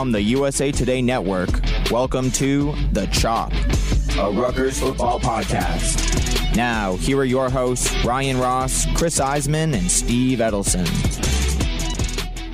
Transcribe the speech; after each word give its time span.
from 0.00 0.12
the 0.12 0.22
USA 0.22 0.72
Today 0.72 1.02
Network, 1.02 1.50
welcome 1.90 2.30
to 2.30 2.74
The 2.92 3.04
Chop, 3.08 3.52
a 4.18 4.32
Rutgers 4.32 4.80
football 4.80 5.20
podcast. 5.20 6.56
Now, 6.56 6.96
here 6.96 7.18
are 7.18 7.24
your 7.26 7.50
hosts, 7.50 7.94
Ryan 8.02 8.38
Ross, 8.38 8.86
Chris 8.94 9.20
Iseman, 9.20 9.76
and 9.76 9.90
Steve 9.90 10.38
Edelson. 10.38 10.88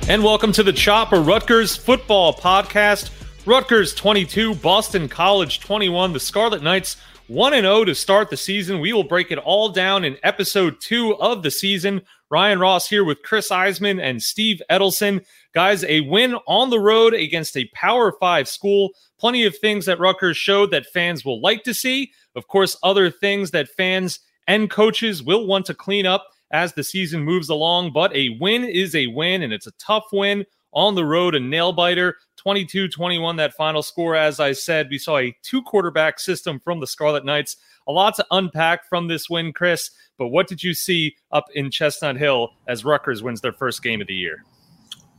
And 0.09 0.25
welcome 0.25 0.51
to 0.51 0.61
The 0.61 0.73
Chop, 0.73 1.13
a 1.13 1.21
Rutgers 1.21 1.77
football 1.77 2.33
podcast. 2.33 3.11
Rutgers 3.45 3.95
22, 3.95 4.55
Boston 4.55 5.07
College 5.07 5.61
21. 5.61 6.11
The 6.11 6.19
Scarlet 6.19 6.61
Knights 6.61 6.97
1 7.27 7.53
0 7.53 7.85
to 7.85 7.95
start 7.95 8.29
the 8.29 8.35
season. 8.35 8.81
We 8.81 8.91
will 8.91 9.05
break 9.05 9.31
it 9.31 9.37
all 9.37 9.69
down 9.69 10.03
in 10.03 10.17
episode 10.21 10.81
two 10.81 11.15
of 11.15 11.43
the 11.43 11.51
season. 11.51 12.01
Ryan 12.29 12.59
Ross 12.59 12.89
here 12.89 13.05
with 13.05 13.23
Chris 13.23 13.49
Iseman 13.49 14.01
and 14.01 14.21
Steve 14.21 14.61
Edelson. 14.69 15.23
Guys, 15.57 15.83
a 15.85 16.01
win 16.01 16.35
on 16.45 16.69
the 16.69 16.79
road 16.79 17.15
against 17.15 17.57
a 17.57 17.67
Power 17.73 18.11
Five 18.11 18.47
school. 18.47 18.91
Plenty 19.17 19.43
of 19.43 19.57
things 19.57 19.87
that 19.87 19.99
Rutgers 19.99 20.37
showed 20.37 20.69
that 20.69 20.85
fans 20.85 21.25
will 21.25 21.41
like 21.41 21.63
to 21.63 21.73
see. 21.73 22.11
Of 22.35 22.47
course, 22.47 22.77
other 22.83 23.09
things 23.09 23.49
that 23.49 23.67
fans 23.67 24.19
and 24.47 24.69
coaches 24.69 25.23
will 25.23 25.47
want 25.47 25.65
to 25.65 25.73
clean 25.73 26.05
up 26.05 26.27
as 26.51 26.73
the 26.73 26.83
season 26.83 27.23
moves 27.23 27.49
along. 27.49 27.91
But 27.91 28.15
a 28.15 28.37
win 28.39 28.65
is 28.65 28.93
a 28.93 29.07
win, 29.07 29.41
and 29.41 29.51
it's 29.51 29.65
a 29.65 29.71
tough 29.79 30.03
win 30.13 30.45
on 30.73 30.93
the 30.93 31.05
road, 31.05 31.33
a 31.33 31.39
nail 31.39 31.73
biter. 31.73 32.17
22 32.35 32.87
21, 32.89 33.37
that 33.37 33.55
final 33.55 33.81
score. 33.81 34.15
As 34.15 34.39
I 34.39 34.51
said, 34.51 34.89
we 34.91 34.99
saw 34.99 35.17
a 35.17 35.35
two 35.41 35.63
quarterback 35.63 36.19
system 36.19 36.59
from 36.59 36.81
the 36.81 36.85
Scarlet 36.85 37.25
Knights. 37.25 37.57
A 37.87 37.91
lot 37.91 38.13
to 38.17 38.25
unpack 38.29 38.87
from 38.87 39.07
this 39.07 39.27
win, 39.27 39.53
Chris. 39.53 39.89
But 40.19 40.27
what 40.27 40.45
did 40.45 40.61
you 40.61 40.75
see 40.75 41.15
up 41.31 41.45
in 41.55 41.71
Chestnut 41.71 42.15
Hill 42.15 42.51
as 42.67 42.85
Rutgers 42.85 43.23
wins 43.23 43.41
their 43.41 43.53
first 43.53 43.81
game 43.81 44.01
of 44.01 44.07
the 44.07 44.13
year? 44.13 44.43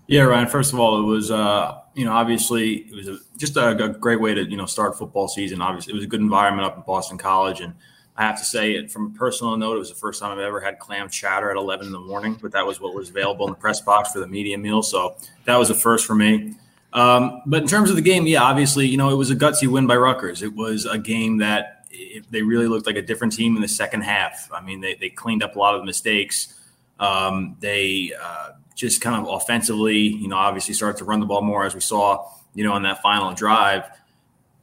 Yeah, 0.09 0.23
Ryan. 0.23 0.49
First 0.49 0.73
of 0.73 0.81
all, 0.81 0.99
it 0.99 1.05
was 1.05 1.31
uh, 1.31 1.81
you 1.95 2.07
know 2.07 2.13
obviously 2.13 2.77
it 2.77 2.95
was 2.95 3.09
a, 3.09 3.19
just 3.37 3.59
a, 3.59 3.77
a, 3.77 3.89
great 3.91 4.21
way 4.21 4.33
to 4.33 4.43
you 4.43 4.57
know 4.57 4.65
start 4.65 4.97
football 4.97 5.29
season. 5.29 5.61
Obviously, 5.61 5.93
it 5.93 5.97
was 5.97 6.05
a 6.05 6.09
good 6.09 6.21
environment 6.21 6.67
up 6.67 6.79
at 6.79 6.87
Boston 6.87 7.19
College, 7.19 7.61
and 7.61 7.75
I 8.17 8.23
have 8.25 8.39
to 8.39 8.45
say, 8.45 8.73
it 8.73 8.91
from 8.91 9.15
a 9.15 9.19
personal 9.19 9.55
note, 9.59 9.77
it 9.77 9.79
was 9.79 9.91
the 9.91 9.97
first 9.97 10.21
time 10.21 10.33
I've 10.33 10.39
ever 10.39 10.61
had 10.61 10.79
clam 10.79 11.11
chowder 11.11 11.51
at 11.51 11.59
11 11.59 11.87
in 11.87 11.93
the 11.93 12.01
morning. 12.01 12.39
But 12.41 12.53
that 12.53 12.67
was 12.67 12.81
what 12.81 12.95
was 12.95 13.11
available 13.11 13.47
in 13.47 13.53
the 13.53 13.59
press 13.59 13.83
box 13.83 14.11
for 14.11 14.21
the 14.21 14.27
media 14.27 14.57
meal, 14.57 14.83
so 14.83 15.15
that 15.45 15.57
was 15.57 15.69
a 15.69 15.75
first 15.75 16.07
for 16.07 16.15
me. 16.15 16.55
Um, 16.95 17.43
but 17.45 17.61
in 17.61 17.69
terms 17.69 17.91
of 17.91 17.97
the 17.97 18.03
game, 18.03 18.27
yeah, 18.27 18.43
obviously, 18.43 18.87
you 18.87 18.97
know, 18.97 19.11
it 19.11 19.17
was 19.17 19.31
a 19.31 19.37
gutsy 19.37 19.69
win 19.69 19.87
by 19.87 19.97
Rutgers. 19.97 20.43
It 20.43 20.55
was 20.55 20.87
a 20.87 20.97
game 20.97 21.37
that 21.39 21.87
they 22.31 22.41
really 22.41 22.67
looked 22.67 22.87
like 22.87 22.97
a 22.97 23.03
different 23.03 23.35
team 23.35 23.57
in 23.57 23.63
the 23.63 23.69
second 23.69 24.01
half. 24.03 24.49
I 24.55 24.63
mean, 24.63 24.81
they, 24.81 24.95
they 24.95 25.11
cleaned 25.11 25.43
up 25.43 25.55
a 25.55 25.59
lot 25.59 25.75
of 25.75 25.83
the 25.83 25.85
mistakes. 25.85 26.55
Um, 26.99 27.57
they 27.61 28.15
uh, 28.19 28.53
just 28.79 29.01
kind 29.01 29.17
of 29.17 29.29
offensively, 29.29 29.99
you 29.99 30.29
know, 30.29 30.37
obviously 30.37 30.73
started 30.73 30.97
to 30.99 31.05
run 31.05 31.19
the 31.19 31.27
ball 31.27 31.43
more 31.43 31.67
as 31.67 31.75
we 31.75 31.81
saw, 31.81 32.31
you 32.55 32.63
know, 32.63 32.73
on 32.73 32.85
that 32.85 33.03
final 33.03 33.35
drive. 33.35 33.83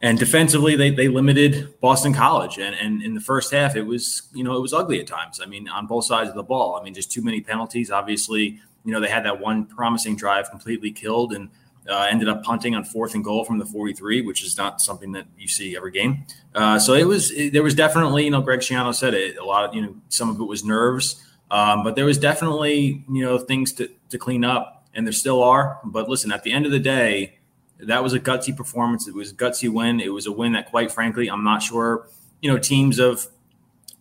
And 0.02 0.18
defensively, 0.18 0.78
they, 0.78 0.90
they 0.90 1.10
limited 1.10 1.80
Boston 1.82 2.14
College. 2.14 2.58
And, 2.58 2.74
and 2.76 3.04
in 3.04 3.14
the 3.14 3.20
first 3.20 3.52
half, 3.52 3.76
it 3.76 3.82
was, 3.82 4.30
you 4.34 4.42
know, 4.42 4.56
it 4.56 4.62
was 4.62 4.72
ugly 4.72 5.02
at 5.02 5.08
times. 5.08 5.42
I 5.44 5.48
mean, 5.48 5.68
on 5.68 5.86
both 5.86 6.06
sides 6.06 6.30
of 6.30 6.36
the 6.36 6.44
ball. 6.44 6.78
I 6.80 6.84
mean, 6.84 6.94
just 6.94 7.12
too 7.12 7.22
many 7.22 7.42
penalties. 7.42 7.92
Obviously, 7.92 8.58
you 8.86 8.94
know, 8.94 9.02
they 9.02 9.10
had 9.10 9.26
that 9.26 9.42
one 9.42 9.66
promising 9.66 10.16
drive 10.16 10.50
completely 10.50 10.92
killed. 10.92 11.34
And 11.34 11.50
uh, 11.90 12.08
ended 12.10 12.28
up 12.28 12.42
punting 12.44 12.74
on 12.74 12.84
fourth 12.84 13.14
and 13.14 13.24
goal 13.24 13.44
from 13.44 13.60
the 13.60 13.66
43, 13.66 14.22
which 14.22 14.44
is 14.44 14.58
not 14.58 14.82
something 14.82 15.12
that 15.12 15.28
you 15.38 15.48
see 15.48 15.78
every 15.78 15.92
game. 15.92 16.26
Uh, 16.56 16.80
so 16.80 16.94
it 16.94 17.04
was 17.04 17.30
it, 17.32 17.54
there 17.54 17.62
was 17.62 17.76
definitely 17.76 18.24
you 18.24 18.32
know 18.32 18.42
Greg 18.42 18.62
Schiano 18.62 18.92
said 18.96 19.14
it 19.14 19.38
a 19.38 19.46
lot 19.46 19.66
of 19.66 19.76
you 19.76 19.82
know 19.82 19.96
some 20.10 20.30
of 20.30 20.40
it 20.40 20.46
was 20.46 20.64
nerves, 20.64 21.24
um, 21.56 21.84
but 21.84 21.96
there 21.96 22.04
was 22.04 22.18
definitely 22.18 23.06
you 23.10 23.24
know 23.24 23.38
things 23.38 23.72
to 23.74 23.90
to 24.10 24.18
clean 24.18 24.44
up, 24.44 24.86
and 24.94 25.08
there 25.08 25.14
still 25.14 25.42
are. 25.42 25.80
But 25.86 26.10
listen, 26.10 26.34
at 26.34 26.44
the 26.44 26.52
end 26.52 26.66
of 26.66 26.74
the 26.74 26.80
day, 26.80 27.40
that 27.80 28.04
was 28.04 28.12
a 28.12 28.20
gutsy 28.20 28.56
performance. 28.56 29.08
It 29.08 29.16
was 29.16 29.32
a 29.32 29.36
gutsy 29.36 29.70
win. 29.70 30.02
It 30.02 30.10
was 30.10 30.28
a 30.28 30.34
win 30.34 30.52
that, 30.52 30.70
quite 30.70 30.92
frankly, 30.92 31.30
I'm 31.30 31.46
not 31.46 31.64
sure 31.64 32.08
you 32.42 32.52
know 32.52 32.58
teams 32.60 33.00
of 33.00 33.28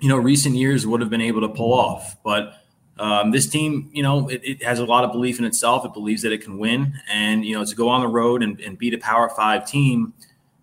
you 0.01 0.09
know 0.09 0.17
recent 0.17 0.57
years 0.57 0.85
would 0.85 1.01
have 1.01 1.11
been 1.11 1.21
able 1.21 1.43
to 1.43 1.49
pull 1.49 1.73
off, 1.73 2.17
but 2.25 2.55
um, 2.99 3.31
this 3.31 3.49
team, 3.49 3.89
you 3.93 4.03
know, 4.03 4.29
it, 4.29 4.41
it, 4.45 4.63
has 4.63 4.79
a 4.81 4.85
lot 4.85 5.05
of 5.05 5.13
belief 5.13 5.39
in 5.39 5.45
itself. 5.45 5.85
It 5.85 5.93
believes 5.93 6.23
that 6.23 6.33
it 6.33 6.43
can 6.43 6.59
win, 6.59 6.95
and 7.09 7.45
you 7.45 7.55
know, 7.55 7.65
to 7.65 7.75
go 7.77 7.89
on 7.89 8.01
the 8.01 8.09
road 8.09 8.43
and, 8.43 8.61
and 8.61 8.77
beat 8.77 8.95
a 8.95 8.99
Power 8.99 9.29
Five 9.29 9.65
team, 9.65 10.13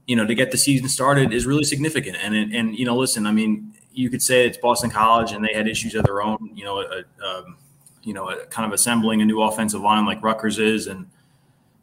you 0.08 0.18
know, 0.18 0.26
to 0.26 0.36
get 0.36 0.52
the 0.52 0.58
season 0.58 0.90
started 0.90 1.32
is 1.32 1.46
really 1.46 1.64
significant. 1.64 2.18
And 2.22 2.36
and 2.54 2.78
you 2.78 2.84
know, 2.84 2.98
listen, 2.98 3.26
I 3.26 3.32
mean, 3.32 3.74
you 3.94 4.10
could 4.10 4.22
say 4.22 4.46
it's 4.46 4.58
Boston 4.58 4.90
College, 4.90 5.32
and 5.32 5.44
they 5.44 5.54
had 5.54 5.68
issues 5.68 5.96
of 5.96 6.04
their 6.04 6.22
own. 6.22 6.52
You 6.54 6.66
know, 6.66 6.80
a, 6.80 7.26
um, 7.26 7.58
you 8.04 8.14
know, 8.14 8.30
a, 8.30 8.46
kind 8.46 8.66
of 8.66 8.74
assembling 8.74 9.22
a 9.22 9.26
new 9.26 9.42
offensive 9.42 9.82
line 9.82 10.06
like 10.06 10.24
Rutgers 10.24 10.60
is, 10.60 10.88
and 10.88 11.08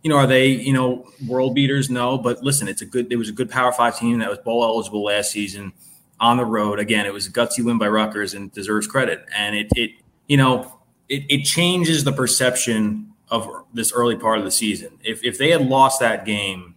you 0.03 0.11
know, 0.11 0.17
are 0.17 0.27
they 0.27 0.49
you 0.49 0.73
know 0.73 1.07
world 1.27 1.55
beaters? 1.55 1.91
No, 1.91 2.19
but 2.19 2.43
listen, 2.43 2.69
it's 2.69 2.83
a 2.83 2.87
good. 2.87 3.13
It 3.13 3.17
was 3.17 3.29
a 3.29 3.33
good 3.33 3.51
Power 3.51 3.73
Five 3.73 3.99
team 3.99 4.19
that 4.19 4.29
was 4.29 4.39
bowl 4.39 4.65
eligible 4.65 5.05
last 5.05 5.31
season 5.33 5.73
on 6.21 6.37
the 6.37 6.45
road. 6.45 6.79
Again, 6.79 7.07
it 7.07 7.13
was 7.13 7.27
a 7.27 7.33
gutsy 7.33 7.65
win 7.65 7.79
by 7.79 7.89
Rutgers 7.89 8.35
and 8.35 8.53
deserves 8.53 8.87
credit. 8.87 9.25
And 9.37 9.55
it 9.57 9.69
it 9.77 9.91
you 10.27 10.37
know, 10.37 10.79
it, 11.09 11.25
it 11.29 11.45
changes 11.45 12.05
the 12.05 12.13
perception 12.13 13.13
of 13.31 13.49
this 13.75 13.93
early 13.93 14.17
part 14.17 14.39
of 14.39 14.45
the 14.45 14.51
season. 14.51 14.99
If, 15.05 15.25
if 15.25 15.39
they 15.39 15.51
had 15.51 15.67
lost 15.67 16.01
that 16.01 16.25
game, 16.25 16.77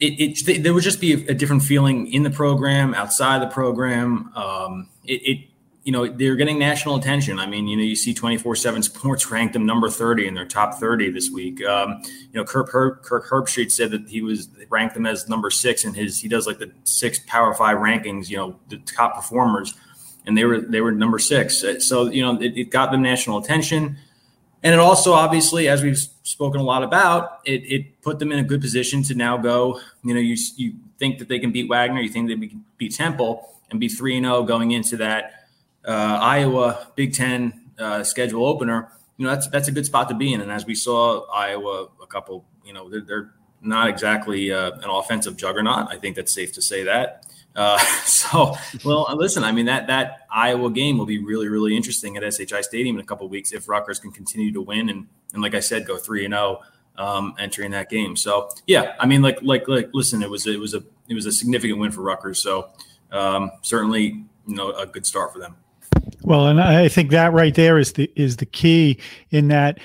it, 0.00 0.42
it 0.48 0.62
there 0.62 0.72
would 0.74 0.82
just 0.82 1.00
be 1.00 1.12
a, 1.12 1.34
different 1.34 1.62
feeling 1.62 2.12
in 2.12 2.22
the 2.22 2.30
program, 2.30 2.94
outside 2.94 3.42
the 3.42 3.46
program. 3.46 4.32
Um, 4.34 4.88
it, 5.04 5.22
it, 5.24 5.46
you 5.84 5.92
know, 5.92 6.06
they're 6.06 6.36
getting 6.36 6.58
national 6.58 6.96
attention. 6.96 7.38
I 7.38 7.46
mean, 7.46 7.66
you 7.66 7.76
know, 7.76 7.82
you 7.82 7.96
see 7.96 8.12
24 8.14 8.56
7 8.56 8.82
Sports 8.82 9.30
ranked 9.30 9.54
them 9.54 9.66
number 9.66 9.88
30 9.88 10.26
in 10.26 10.34
their 10.34 10.46
top 10.46 10.74
30 10.74 11.10
this 11.10 11.30
week. 11.30 11.64
Um, 11.64 12.02
you 12.04 12.34
know, 12.34 12.44
Kirk, 12.44 12.70
Herb, 12.70 13.02
Kirk 13.02 13.28
Herbstreit 13.28 13.70
said 13.70 13.90
that 13.90 14.08
he 14.08 14.22
was 14.22 14.48
ranked 14.68 14.94
them 14.94 15.06
as 15.06 15.28
number 15.28 15.50
six 15.50 15.84
in 15.84 15.94
his, 15.94 16.20
he 16.20 16.28
does 16.28 16.46
like 16.46 16.58
the 16.58 16.72
six 16.84 17.18
Power 17.26 17.54
Five 17.54 17.78
rankings, 17.78 18.28
you 18.28 18.36
know, 18.36 18.58
the 18.68 18.78
top 18.78 19.14
performers 19.14 19.74
and 20.26 20.36
they 20.36 20.44
were 20.44 20.60
they 20.60 20.80
were 20.80 20.92
number 20.92 21.18
six. 21.18 21.64
So 21.80 22.10
you 22.10 22.22
know 22.22 22.40
it, 22.40 22.56
it 22.56 22.70
got 22.70 22.90
them 22.90 23.02
national 23.02 23.38
attention, 23.38 23.96
and 24.62 24.74
it 24.74 24.78
also 24.78 25.12
obviously, 25.12 25.68
as 25.68 25.82
we've 25.82 25.98
spoken 26.30 26.60
a 26.60 26.64
lot 26.64 26.82
about, 26.82 27.40
it, 27.44 27.62
it 27.70 28.02
put 28.02 28.18
them 28.18 28.32
in 28.32 28.38
a 28.38 28.44
good 28.44 28.60
position 28.60 29.02
to 29.04 29.14
now 29.14 29.36
go. 29.36 29.80
You 30.04 30.14
know, 30.14 30.20
you 30.20 30.36
you 30.56 30.74
think 30.98 31.18
that 31.18 31.28
they 31.28 31.38
can 31.38 31.52
beat 31.52 31.68
Wagner, 31.68 32.00
you 32.00 32.08
think 32.08 32.28
they 32.28 32.46
can 32.46 32.64
beat 32.78 32.94
Temple, 32.94 33.48
and 33.70 33.80
be 33.80 33.88
three 33.88 34.16
and 34.16 34.24
zero 34.24 34.36
oh 34.36 34.42
going 34.44 34.70
into 34.70 34.96
that 34.98 35.46
uh, 35.84 36.18
Iowa 36.20 36.88
Big 36.94 37.14
Ten 37.14 37.70
uh, 37.78 38.04
schedule 38.04 38.46
opener. 38.46 38.92
You 39.16 39.26
know, 39.26 39.32
that's 39.32 39.48
that's 39.48 39.68
a 39.68 39.72
good 39.72 39.86
spot 39.86 40.08
to 40.08 40.14
be 40.14 40.32
in. 40.32 40.40
And 40.40 40.50
as 40.50 40.64
we 40.64 40.74
saw, 40.74 41.26
Iowa 41.30 41.88
a 42.02 42.06
couple, 42.06 42.44
you 42.64 42.72
know, 42.72 42.88
they're, 42.88 43.02
they're 43.02 43.32
not 43.62 43.88
exactly 43.88 44.52
uh, 44.52 44.72
an 44.72 44.90
offensive 44.90 45.36
juggernaut. 45.36 45.88
I 45.90 45.96
think 45.96 46.16
that's 46.16 46.32
safe 46.32 46.52
to 46.54 46.62
say 46.62 46.84
that. 46.84 47.26
Uh, 47.54 47.78
so, 48.04 48.56
well, 48.84 49.06
listen, 49.16 49.44
I 49.44 49.52
mean 49.52 49.66
that 49.66 49.86
that 49.88 50.26
Iowa 50.30 50.70
game 50.70 50.98
will 50.98 51.06
be 51.06 51.18
really, 51.18 51.48
really 51.48 51.76
interesting 51.76 52.16
at 52.16 52.34
SHI 52.34 52.62
Stadium 52.62 52.96
in 52.96 53.00
a 53.00 53.06
couple 53.06 53.28
weeks 53.28 53.52
if 53.52 53.68
Rutgers 53.68 53.98
can 53.98 54.12
continue 54.12 54.52
to 54.52 54.60
win 54.60 54.88
and 54.88 55.06
and 55.32 55.42
like 55.42 55.54
I 55.54 55.60
said, 55.60 55.86
go 55.86 55.96
three 55.96 56.24
and 56.24 56.32
zero 56.32 56.60
oh, 56.98 57.04
um, 57.04 57.34
entering 57.38 57.70
that 57.72 57.88
game. 57.88 58.16
So, 58.16 58.50
yeah, 58.66 58.94
I 58.98 59.06
mean, 59.06 59.22
like 59.22 59.42
like 59.42 59.68
like, 59.68 59.90
listen, 59.92 60.22
it 60.22 60.30
was 60.30 60.46
it 60.46 60.60
was 60.60 60.74
a 60.74 60.82
it 61.08 61.14
was 61.14 61.26
a 61.26 61.32
significant 61.32 61.78
win 61.78 61.90
for 61.90 62.02
Rutgers. 62.02 62.42
So, 62.42 62.70
um, 63.10 63.50
certainly, 63.62 64.24
you 64.46 64.54
know, 64.54 64.72
a 64.72 64.86
good 64.86 65.06
start 65.06 65.32
for 65.32 65.38
them. 65.38 65.56
Well, 66.22 66.48
and 66.48 66.60
I 66.60 66.88
think 66.88 67.10
that 67.10 67.32
right 67.32 67.54
there 67.54 67.78
is 67.78 67.92
the 67.94 68.10
is 68.16 68.36
the 68.36 68.46
key 68.46 68.98
in 69.30 69.48
that. 69.48 69.78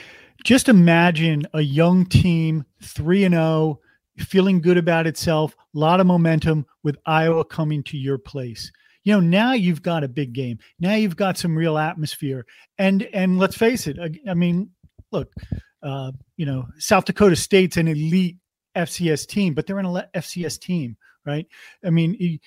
Just 0.46 0.70
imagine 0.70 1.48
a 1.56 1.62
young 1.62 2.06
team 2.06 2.66
three 2.80 3.24
and 3.24 3.34
zero 3.34 3.44
oh, 3.44 3.80
feeling 4.20 4.62
good 4.62 4.78
about 4.78 5.08
itself, 5.08 5.56
a 5.76 5.80
lot 5.80 6.00
of 6.00 6.06
momentum 6.06 6.68
with 6.84 6.98
Iowa 7.04 7.44
coming 7.44 7.82
to 7.86 7.98
your 7.98 8.20
place. 8.20 8.72
You 9.04 9.14
know, 9.14 9.22
now 9.22 9.54
you've 9.54 9.82
got 9.82 10.04
a 10.04 10.08
big 10.08 10.34
game. 10.34 10.60
Now 10.80 10.94
you've 10.94 11.16
got 11.16 11.40
some 11.40 11.58
real 11.58 11.80
atmosphere. 11.80 12.46
And 12.78 13.10
and 13.12 13.40
let's 13.40 13.58
face 13.58 13.88
it, 13.88 13.98
I, 14.00 14.12
I 14.30 14.36
mean, 14.36 14.70
look, 15.12 15.34
uh, 15.82 16.12
you 16.38 16.46
know, 16.46 16.68
South 16.78 17.06
Dakota 17.06 17.36
State's 17.36 17.78
an 17.78 17.88
elite 17.88 18.38
FCS 18.76 19.26
team, 19.26 19.56
but 19.56 19.66
they're 19.66 19.80
an 19.80 19.88
FCS 20.14 20.60
team, 20.60 20.96
right? 21.26 21.48
I 21.84 21.90
mean, 21.90 22.40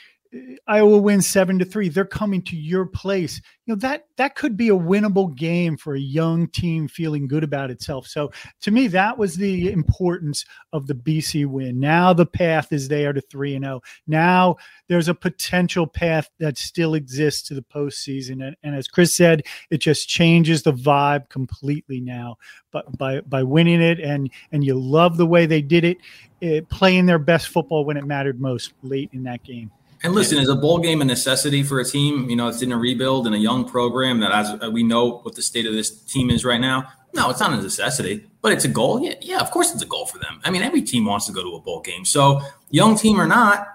Iowa 0.66 0.98
wins 0.98 1.26
seven 1.26 1.58
to 1.58 1.64
three. 1.64 1.88
They're 1.88 2.04
coming 2.04 2.42
to 2.42 2.56
your 2.56 2.84
place. 2.84 3.40
You 3.64 3.74
know 3.74 3.78
that 3.80 4.06
that 4.16 4.34
could 4.34 4.56
be 4.56 4.68
a 4.68 4.76
winnable 4.76 5.34
game 5.34 5.76
for 5.76 5.94
a 5.94 6.00
young 6.00 6.48
team 6.48 6.86
feeling 6.86 7.26
good 7.26 7.44
about 7.44 7.70
itself. 7.70 8.06
So 8.06 8.30
to 8.60 8.70
me, 8.70 8.88
that 8.88 9.16
was 9.16 9.36
the 9.36 9.72
importance 9.72 10.44
of 10.72 10.86
the 10.86 10.94
BC 10.94 11.46
win. 11.46 11.80
Now 11.80 12.12
the 12.12 12.26
path 12.26 12.72
is 12.72 12.88
there 12.88 13.14
to 13.14 13.22
three 13.22 13.54
and 13.54 13.64
zero. 13.64 13.76
Oh. 13.76 13.88
Now 14.06 14.56
there's 14.88 15.08
a 15.08 15.14
potential 15.14 15.86
path 15.86 16.28
that 16.38 16.58
still 16.58 16.94
exists 16.94 17.48
to 17.48 17.54
the 17.54 17.62
postseason. 17.62 18.46
And, 18.46 18.56
and 18.62 18.74
as 18.74 18.86
Chris 18.86 19.14
said, 19.14 19.44
it 19.70 19.78
just 19.78 20.08
changes 20.08 20.62
the 20.62 20.72
vibe 20.72 21.30
completely 21.30 22.00
now. 22.00 22.36
But 22.70 22.98
by 22.98 23.22
by 23.22 23.42
winning 23.44 23.80
it, 23.80 23.98
and 23.98 24.30
and 24.52 24.62
you 24.62 24.74
love 24.74 25.16
the 25.16 25.26
way 25.26 25.46
they 25.46 25.62
did 25.62 25.84
it, 25.84 25.96
it 26.42 26.68
playing 26.68 27.06
their 27.06 27.18
best 27.18 27.48
football 27.48 27.86
when 27.86 27.96
it 27.96 28.04
mattered 28.04 28.40
most 28.40 28.74
late 28.82 29.08
in 29.14 29.22
that 29.22 29.42
game. 29.42 29.70
And 30.02 30.14
listen, 30.14 30.38
is 30.38 30.48
a 30.48 30.54
bowl 30.54 30.78
game 30.78 31.00
a 31.02 31.04
necessity 31.04 31.62
for 31.62 31.80
a 31.80 31.84
team? 31.84 32.30
You 32.30 32.36
know, 32.36 32.48
it's 32.48 32.62
in 32.62 32.70
a 32.70 32.76
rebuild 32.76 33.26
and 33.26 33.34
a 33.34 33.38
young 33.38 33.68
program 33.68 34.20
that, 34.20 34.32
as 34.32 34.62
uh, 34.62 34.70
we 34.70 34.82
know, 34.82 35.18
what 35.18 35.34
the 35.34 35.42
state 35.42 35.66
of 35.66 35.72
this 35.72 35.90
team 35.90 36.30
is 36.30 36.44
right 36.44 36.60
now. 36.60 36.88
No, 37.14 37.30
it's 37.30 37.40
not 37.40 37.52
a 37.52 37.56
necessity, 37.56 38.26
but 38.42 38.52
it's 38.52 38.64
a 38.64 38.68
goal. 38.68 39.02
Yeah, 39.02 39.14
yeah, 39.20 39.40
of 39.40 39.50
course 39.50 39.72
it's 39.72 39.82
a 39.82 39.86
goal 39.86 40.06
for 40.06 40.18
them. 40.18 40.40
I 40.44 40.50
mean, 40.50 40.62
every 40.62 40.82
team 40.82 41.04
wants 41.04 41.26
to 41.26 41.32
go 41.32 41.42
to 41.42 41.56
a 41.56 41.60
bowl 41.60 41.80
game. 41.80 42.04
So, 42.04 42.40
young 42.70 42.96
team 42.96 43.20
or 43.20 43.26
not, 43.26 43.66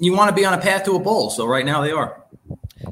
you 0.00 0.14
want 0.14 0.30
to 0.30 0.34
be 0.34 0.44
on 0.44 0.54
a 0.54 0.58
path 0.58 0.84
to 0.84 0.96
a 0.96 0.98
bowl. 0.98 1.30
So 1.30 1.46
right 1.46 1.64
now 1.64 1.80
they 1.82 1.92
are. 1.92 2.24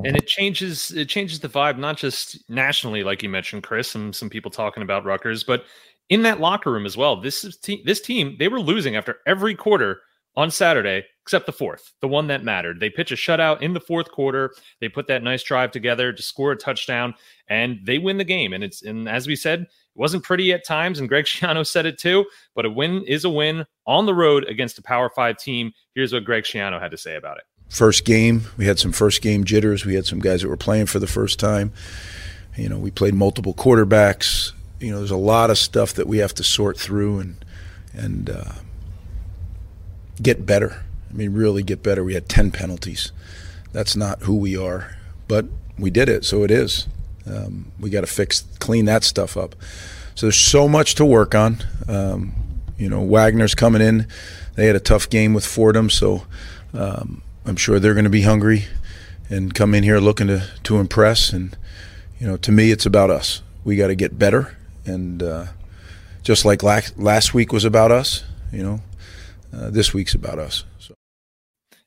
And 0.05 0.17
it 0.17 0.27
changes 0.27 0.91
it 0.93 1.09
changes 1.09 1.41
the 1.41 1.49
vibe 1.49 1.79
not 1.79 1.97
just 1.97 2.49
nationally, 2.49 3.03
like 3.03 3.23
you 3.23 3.29
mentioned, 3.29 3.63
Chris, 3.63 3.95
and 3.95 4.15
some 4.15 4.31
people 4.31 4.51
talking 4.51 4.83
about 4.83 5.05
Rutgers, 5.05 5.43
but 5.43 5.65
in 6.11 6.23
that 6.23 6.41
locker 6.41 6.71
room 6.71 6.87
as 6.87 6.97
well. 6.97 7.21
This 7.21 7.43
is 7.45 7.57
te- 7.57 7.83
this 7.85 8.01
team 8.01 8.37
they 8.39 8.49
were 8.49 8.61
losing 8.61 8.97
after 8.97 9.17
every 9.27 9.55
quarter 9.55 10.03
on 10.37 10.51
Saturday, 10.51 11.05
except 11.29 11.45
the 11.45 11.53
fourth, 11.53 11.93
the 12.01 12.09
one 12.09 12.29
that 12.29 12.43
mattered. 12.43 12.81
They 12.81 12.89
pitch 12.89 13.13
a 13.13 13.15
shutout 13.15 13.61
in 13.61 13.75
the 13.75 13.81
fourth 13.81 14.11
quarter. 14.11 14.55
They 14.81 14.89
put 14.89 15.09
that 15.09 15.23
nice 15.23 15.43
drive 15.43 15.71
together 15.71 16.11
to 16.11 16.23
score 16.23 16.53
a 16.53 16.57
touchdown, 16.57 17.15
and 17.49 17.81
they 17.85 17.99
win 17.99 18.17
the 18.17 18.25
game. 18.25 18.55
And 18.55 18.65
it's 18.65 18.81
and 18.81 19.07
as 19.07 19.27
we 19.27 19.37
said, 19.37 19.61
it 19.61 19.69
wasn't 19.95 20.25
pretty 20.25 20.55
at 20.55 20.65
times, 20.65 20.99
and 20.99 21.07
Greg 21.07 21.25
Schiano 21.27 21.67
said 21.67 21.85
it 21.85 21.99
too. 21.99 22.25
But 22.55 22.65
a 22.65 22.71
win 22.71 23.05
is 23.05 23.27
a 23.27 23.29
win 23.29 23.67
on 23.87 24.07
the 24.07 24.15
road 24.15 24.45
against 24.45 24.79
a 24.79 24.83
Power 24.83 25.11
Five 25.15 25.37
team. 25.37 25.75
Here's 25.95 26.15
what 26.15 26.25
Greg 26.25 26.45
Schiano 26.45 26.81
had 26.81 26.93
to 26.93 26.97
say 26.97 27.15
about 27.15 27.37
it. 27.37 27.45
First 27.69 28.07
game, 28.07 28.45
we 28.57 28.65
had 28.65 28.79
some 28.79 28.93
first 28.93 29.21
game 29.21 29.45
jitters. 29.45 29.85
We 29.85 29.97
had 29.97 30.07
some 30.07 30.21
guys 30.21 30.41
that 30.41 30.49
were 30.49 30.57
playing 30.57 30.87
for 30.87 30.99
the 30.99 31.07
first 31.07 31.39
time. 31.39 31.75
You 32.57 32.71
know, 32.71 32.79
we 32.79 32.91
played 32.91 33.13
multiple 33.13 33.53
quarterbacks. 33.53 34.53
You 34.81 34.93
know, 34.93 34.99
there's 34.99 35.11
a 35.11 35.17
lot 35.19 35.51
of 35.51 35.59
stuff 35.59 35.93
that 35.93 36.07
we 36.07 36.19
have 36.19 36.33
to 36.37 36.43
sort 36.43 36.79
through 36.79 37.19
and 37.19 37.45
and 37.93 38.31
uh, 38.31 38.53
get 40.23 40.47
better. 40.47 40.85
I 41.11 41.13
mean, 41.13 41.33
really 41.33 41.63
get 41.63 41.83
better. 41.83 42.05
We 42.05 42.15
had 42.15 42.29
10 42.29 42.51
penalties. 42.51 43.13
That's 43.73 43.97
not 43.97 44.23
who 44.23 44.37
we 44.37 44.57
are, 44.57 44.97
but 45.27 45.47
we 45.79 45.91
did 45.91 46.09
it, 46.09 46.25
so 46.25 46.43
it 46.43 46.51
is. 46.51 46.87
Um, 47.27 47.73
we 47.79 47.91
got 47.91 48.01
to 48.03 48.07
fix, 48.07 48.45
clean 48.59 48.87
that 48.87 49.05
stuff 49.05 49.37
up. 49.37 49.55
So 50.15 50.27
there's 50.27 50.37
so 50.37 50.69
much 50.69 50.95
to 50.97 51.05
work 51.05 51.35
on. 51.35 51.59
Um, 51.87 52.33
you 52.79 52.89
know, 52.89 53.01
Wagner's 53.01 53.55
coming 53.55 53.83
in. 53.83 54.07
They 54.55 54.67
had 54.67 54.77
a 54.77 54.81
tough 54.81 55.09
game 55.09 55.35
with 55.35 55.47
Fordham, 55.47 55.91
so 55.91 56.27
um, 56.73 57.23
I'm 57.45 57.57
sure 57.57 57.79
they're 57.79 57.95
going 57.95 58.05
to 58.05 58.11
be 58.11 58.23
hungry 58.23 58.67
and 59.31 59.55
come 59.55 59.75
in 59.75 59.83
here 59.85 59.99
looking 60.01 60.27
to 60.29 60.49
to 60.65 60.79
impress. 60.79 61.33
And 61.33 61.57
you 62.19 62.27
know, 62.27 62.37
to 62.39 62.53
me, 62.53 62.71
it's 62.71 62.87
about 62.87 63.11
us. 63.11 63.43
We 63.65 63.77
got 63.77 63.89
to 63.89 63.95
get 63.95 64.19
better, 64.19 64.57
and 64.85 65.23
uh, 65.23 65.47
just 66.23 66.45
like 66.45 66.63
last 66.63 66.99
last 66.99 67.35
week 67.35 67.53
was 67.53 67.65
about 67.65 67.93
us. 67.93 68.25
You 68.53 68.63
know, 68.63 68.81
uh, 69.53 69.71
this 69.71 69.93
week's 69.93 70.15
about 70.15 70.39
us. 70.39 70.65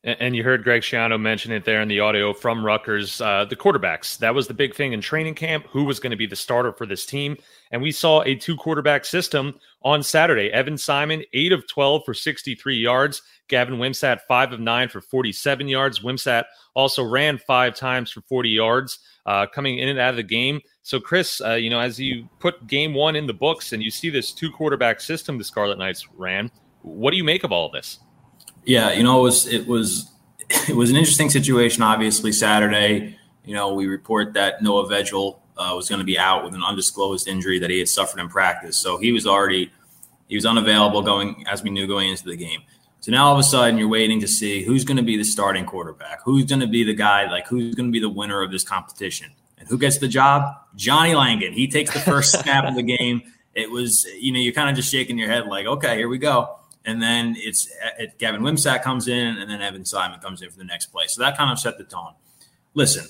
And 0.04 0.36
you 0.36 0.44
heard 0.44 0.64
Greg 0.64 0.82
Schiano 0.82 1.22
mention 1.22 1.52
it 1.52 1.64
there 1.64 1.80
in 1.80 1.88
the 1.88 2.00
audio 2.00 2.34
from 2.34 2.66
Rutgers. 2.66 3.22
Uh, 3.22 3.46
the 3.46 3.56
quarterbacks, 3.56 4.18
that 4.18 4.34
was 4.34 4.48
the 4.48 4.54
big 4.54 4.74
thing 4.74 4.94
in 4.94 5.02
training 5.02 5.36
camp. 5.36 5.68
Who 5.70 5.84
was 5.84 6.00
going 6.00 6.10
to 6.10 6.18
be 6.18 6.26
the 6.26 6.36
starter 6.36 6.74
for 6.74 6.88
this 6.88 7.06
team? 7.06 7.38
And 7.70 7.84
we 7.84 7.92
saw 7.92 8.24
a 8.24 8.34
two 8.34 8.56
quarterback 8.56 9.06
system 9.06 9.60
on 9.84 10.02
Saturday. 10.02 10.52
Evan 10.52 10.76
Simon, 10.76 11.24
8 11.34 11.52
of 11.52 11.68
12 11.68 12.04
for 12.04 12.16
63 12.16 12.78
yards. 12.78 13.22
Gavin 13.48 13.76
Wimsatt, 13.76 14.22
5 14.28 14.54
of 14.54 14.60
9 14.60 14.90
for 14.90 15.02
47 15.02 15.68
yards. 15.68 16.00
Wimsatt 16.00 16.46
also 16.74 17.04
ran 17.04 17.38
five 17.38 17.76
times 17.76 18.12
for 18.12 18.22
40 18.22 18.50
yards 18.50 19.00
uh, 19.28 19.46
coming 19.46 19.78
in 19.78 19.90
and 19.90 20.00
out 20.00 20.10
of 20.10 20.16
the 20.16 20.24
game. 20.24 20.62
So, 20.82 21.00
Chris, 21.00 21.42
uh, 21.42 21.54
you 21.54 21.70
know, 21.70 21.80
as 21.80 22.00
you 22.00 22.28
put 22.40 22.66
game 22.66 22.96
one 22.96 23.16
in 23.16 23.28
the 23.28 23.34
books 23.34 23.72
and 23.72 23.84
you 23.84 23.92
see 23.92 24.10
this 24.10 24.32
two 24.32 24.50
quarterback 24.50 25.00
system 25.00 25.38
the 25.38 25.44
Scarlet 25.44 25.78
Knights 25.78 26.08
ran, 26.16 26.50
what 26.82 27.12
do 27.12 27.18
you 27.18 27.24
make 27.24 27.44
of 27.44 27.52
all 27.52 27.68
of 27.68 27.72
this? 27.72 28.00
Yeah, 28.66 28.92
you 28.94 29.04
know, 29.04 29.20
it 29.20 29.24
was 29.24 29.48
it 29.48 29.68
was 29.68 30.12
it 30.70 30.76
was 30.76 30.90
an 30.90 30.96
interesting 30.96 31.30
situation. 31.30 31.84
Obviously, 31.84 32.32
Saturday, 32.32 33.18
you 33.46 33.56
know, 33.56 33.74
we 33.74 33.88
report 33.88 34.34
that 34.34 34.62
Noah 34.62 34.88
Vedral 34.88 35.40
uh, 35.58 35.74
was 35.76 35.90
going 35.90 36.00
to 36.00 36.06
be 36.06 36.18
out 36.18 36.44
with 36.44 36.54
an 36.54 36.64
undisclosed 36.64 37.28
injury 37.28 37.60
that 37.60 37.70
he 37.70 37.80
had 37.80 37.88
suffered 37.88 38.20
in 38.20 38.30
practice, 38.30 38.78
so 38.78 38.98
he 38.98 39.12
was 39.12 39.26
already 39.26 39.72
he 40.28 40.36
was 40.36 40.46
unavailable 40.46 41.02
going 41.02 41.44
as 41.48 41.64
we 41.64 41.70
knew 41.70 41.88
going 41.88 42.10
into 42.10 42.24
the 42.24 42.38
game. 42.38 42.62
So 43.02 43.12
now 43.12 43.26
all 43.26 43.34
of 43.34 43.40
a 43.40 43.44
sudden 43.44 43.80
you're 43.80 43.88
waiting 43.88 44.20
to 44.22 44.28
see 44.28 44.64
who's 44.64 44.84
going 44.84 44.98
to 44.98 45.04
be 45.04 45.18
the 45.18 45.24
starting 45.24 45.66
quarterback, 45.66 46.22
who's 46.24 46.46
going 46.46 46.60
to 46.60 46.68
be 46.68 46.84
the 46.84 46.94
guy, 46.94 47.30
like 47.30 47.48
who's 47.48 47.74
going 47.74 47.88
to 47.88 47.92
be 47.92 48.00
the 48.00 48.10
winner 48.10 48.44
of 48.44 48.52
this 48.52 48.64
competition, 48.64 49.32
and 49.58 49.68
who 49.68 49.78
gets 49.78 49.98
the 49.98 50.08
job? 50.08 50.56
Johnny 50.76 51.16
Langan. 51.16 51.54
He 51.54 51.68
takes 51.68 51.92
the 51.92 52.00
first 52.00 52.40
snap 52.44 52.66
of 52.66 52.76
the 52.76 52.84
game. 52.84 53.24
It 53.56 53.70
was, 53.70 54.06
you 54.18 54.32
know, 54.32 54.40
you're 54.40 54.54
kind 54.54 54.70
of 54.70 54.76
just 54.76 54.90
shaking 54.90 55.18
your 55.18 55.28
head 55.28 55.48
like, 55.48 55.66
okay, 55.66 55.98
here 55.98 56.08
we 56.08 56.20
go 56.20 56.61
and 56.86 57.02
then 57.02 57.36
it's 57.38 57.72
uh, 57.84 57.90
it, 58.00 58.18
Gavin 58.18 58.42
Wimsatt 58.42 58.84
comes 58.84 59.08
in, 59.08 59.38
and 59.38 59.50
then 59.50 59.62
Evan 59.62 59.86
Simon 59.86 60.20
comes 60.20 60.42
in 60.42 60.50
for 60.50 60.58
the 60.58 60.64
next 60.64 60.88
play. 60.88 61.06
So 61.08 61.22
that 61.22 61.38
kind 61.38 61.52
of 61.52 61.60
set 61.60 61.78
the 61.78 61.84
tone. 61.84 62.14
Listen, 62.74 63.06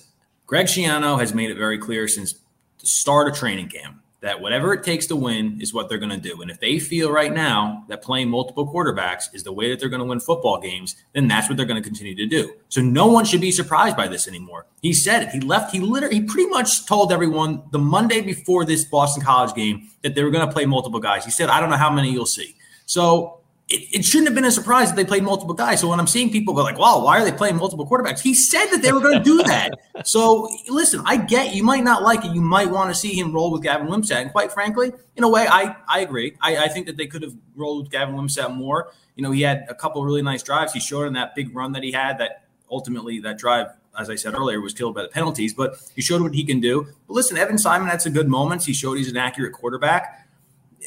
Greg 0.45 0.67
Schiano 0.67 1.19
has 1.19 1.33
made 1.33 1.49
it 1.49 1.57
very 1.57 1.77
clear 1.77 2.07
since 2.07 2.33
the 2.79 2.87
start 2.87 3.27
of 3.27 3.35
training 3.35 3.69
camp 3.69 4.01
that 4.21 4.39
whatever 4.39 4.71
it 4.73 4.83
takes 4.83 5.07
to 5.07 5.15
win 5.15 5.59
is 5.59 5.73
what 5.73 5.89
they're 5.89 5.97
going 5.97 6.11
to 6.11 6.17
do. 6.17 6.41
And 6.41 6.51
if 6.51 6.59
they 6.59 6.77
feel 6.77 7.11
right 7.11 7.33
now 7.33 7.83
that 7.87 8.03
playing 8.03 8.29
multiple 8.29 8.71
quarterbacks 8.71 9.23
is 9.33 9.43
the 9.43 9.51
way 9.51 9.69
that 9.69 9.79
they're 9.79 9.89
going 9.89 10.01
to 10.01 10.05
win 10.05 10.19
football 10.19 10.59
games, 10.59 10.95
then 11.13 11.27
that's 11.27 11.49
what 11.49 11.57
they're 11.57 11.65
going 11.65 11.81
to 11.81 11.87
continue 11.87 12.15
to 12.15 12.27
do. 12.27 12.53
So 12.69 12.81
no 12.81 13.07
one 13.07 13.25
should 13.25 13.41
be 13.41 13.51
surprised 13.51 13.97
by 13.97 14.07
this 14.07 14.27
anymore. 14.27 14.67
He 14.81 14.93
said 14.93 15.23
it. 15.23 15.29
He 15.29 15.39
left. 15.39 15.71
He 15.71 15.79
literally, 15.79 16.15
he 16.15 16.21
pretty 16.21 16.49
much 16.49 16.85
told 16.85 17.11
everyone 17.11 17.63
the 17.71 17.79
Monday 17.79 18.21
before 18.21 18.63
this 18.63 18.85
Boston 18.85 19.23
College 19.23 19.55
game 19.55 19.89
that 20.03 20.13
they 20.13 20.23
were 20.23 20.31
going 20.31 20.47
to 20.47 20.53
play 20.53 20.65
multiple 20.65 20.99
guys. 20.99 21.25
He 21.25 21.31
said, 21.31 21.49
I 21.49 21.59
don't 21.59 21.71
know 21.71 21.77
how 21.77 21.91
many 21.91 22.11
you'll 22.11 22.27
see. 22.27 22.55
So 22.85 23.40
it, 23.71 23.99
it, 23.99 24.05
shouldn't 24.05 24.27
have 24.27 24.35
been 24.35 24.45
a 24.45 24.51
surprise 24.51 24.89
that 24.89 24.95
they 24.95 25.05
played 25.05 25.23
multiple 25.23 25.53
guys. 25.53 25.79
So 25.79 25.87
when 25.87 25.99
I'm 25.99 26.07
seeing 26.07 26.29
people 26.29 26.53
go 26.53 26.61
like, 26.61 26.77
"Wow, 26.77 27.03
why 27.03 27.19
are 27.19 27.23
they 27.23 27.31
playing 27.31 27.55
multiple 27.55 27.87
quarterbacks?" 27.87 28.19
He 28.19 28.33
said 28.33 28.67
that 28.67 28.81
they 28.81 28.91
were 28.91 28.99
going 28.99 29.17
to 29.17 29.23
do 29.23 29.41
that. 29.43 29.71
so 30.05 30.49
listen, 30.67 31.01
I 31.05 31.17
get 31.17 31.55
you 31.55 31.63
might 31.63 31.83
not 31.83 32.03
like 32.03 32.25
it. 32.25 32.31
You 32.31 32.41
might 32.41 32.69
want 32.69 32.89
to 32.89 32.95
see 32.95 33.17
him 33.17 33.31
roll 33.31 33.51
with 33.51 33.63
Gavin 33.63 33.87
Wimsatt. 33.87 34.21
And 34.21 34.31
quite 34.31 34.51
frankly, 34.51 34.91
in 35.15 35.23
a 35.23 35.29
way, 35.29 35.47
I 35.49 35.75
I 35.87 35.99
agree. 35.99 36.35
I, 36.41 36.57
I 36.57 36.67
think 36.67 36.85
that 36.87 36.97
they 36.97 37.07
could 37.07 37.23
have 37.23 37.33
rolled 37.55 37.83
with 37.83 37.91
Gavin 37.91 38.15
Wimsatt 38.15 38.53
more. 38.53 38.91
You 39.15 39.23
know, 39.23 39.31
he 39.31 39.41
had 39.41 39.65
a 39.69 39.75
couple 39.75 40.03
really 40.03 40.21
nice 40.21 40.43
drives. 40.43 40.73
He 40.73 40.79
showed 40.79 41.07
in 41.07 41.13
that 41.13 41.35
big 41.35 41.55
run 41.55 41.71
that 41.73 41.83
he 41.83 41.91
had 41.91 42.17
that 42.17 42.45
ultimately 42.69 43.19
that 43.21 43.37
drive 43.37 43.67
as 43.99 44.09
I 44.09 44.15
said 44.15 44.33
earlier, 44.33 44.61
was 44.61 44.73
killed 44.73 44.95
by 44.95 45.01
the 45.01 45.09
penalties, 45.09 45.53
but 45.53 45.75
he 45.93 46.01
showed 46.01 46.21
what 46.21 46.33
he 46.33 46.45
can 46.45 46.61
do. 46.61 46.87
But 47.07 47.13
listen, 47.13 47.37
Evan 47.37 47.57
Simon 47.57 47.89
had 47.89 48.01
some 48.01 48.13
good 48.13 48.29
moments. 48.29 48.65
He 48.65 48.71
showed 48.71 48.93
he's 48.93 49.11
an 49.11 49.17
accurate 49.17 49.51
quarterback 49.51 50.20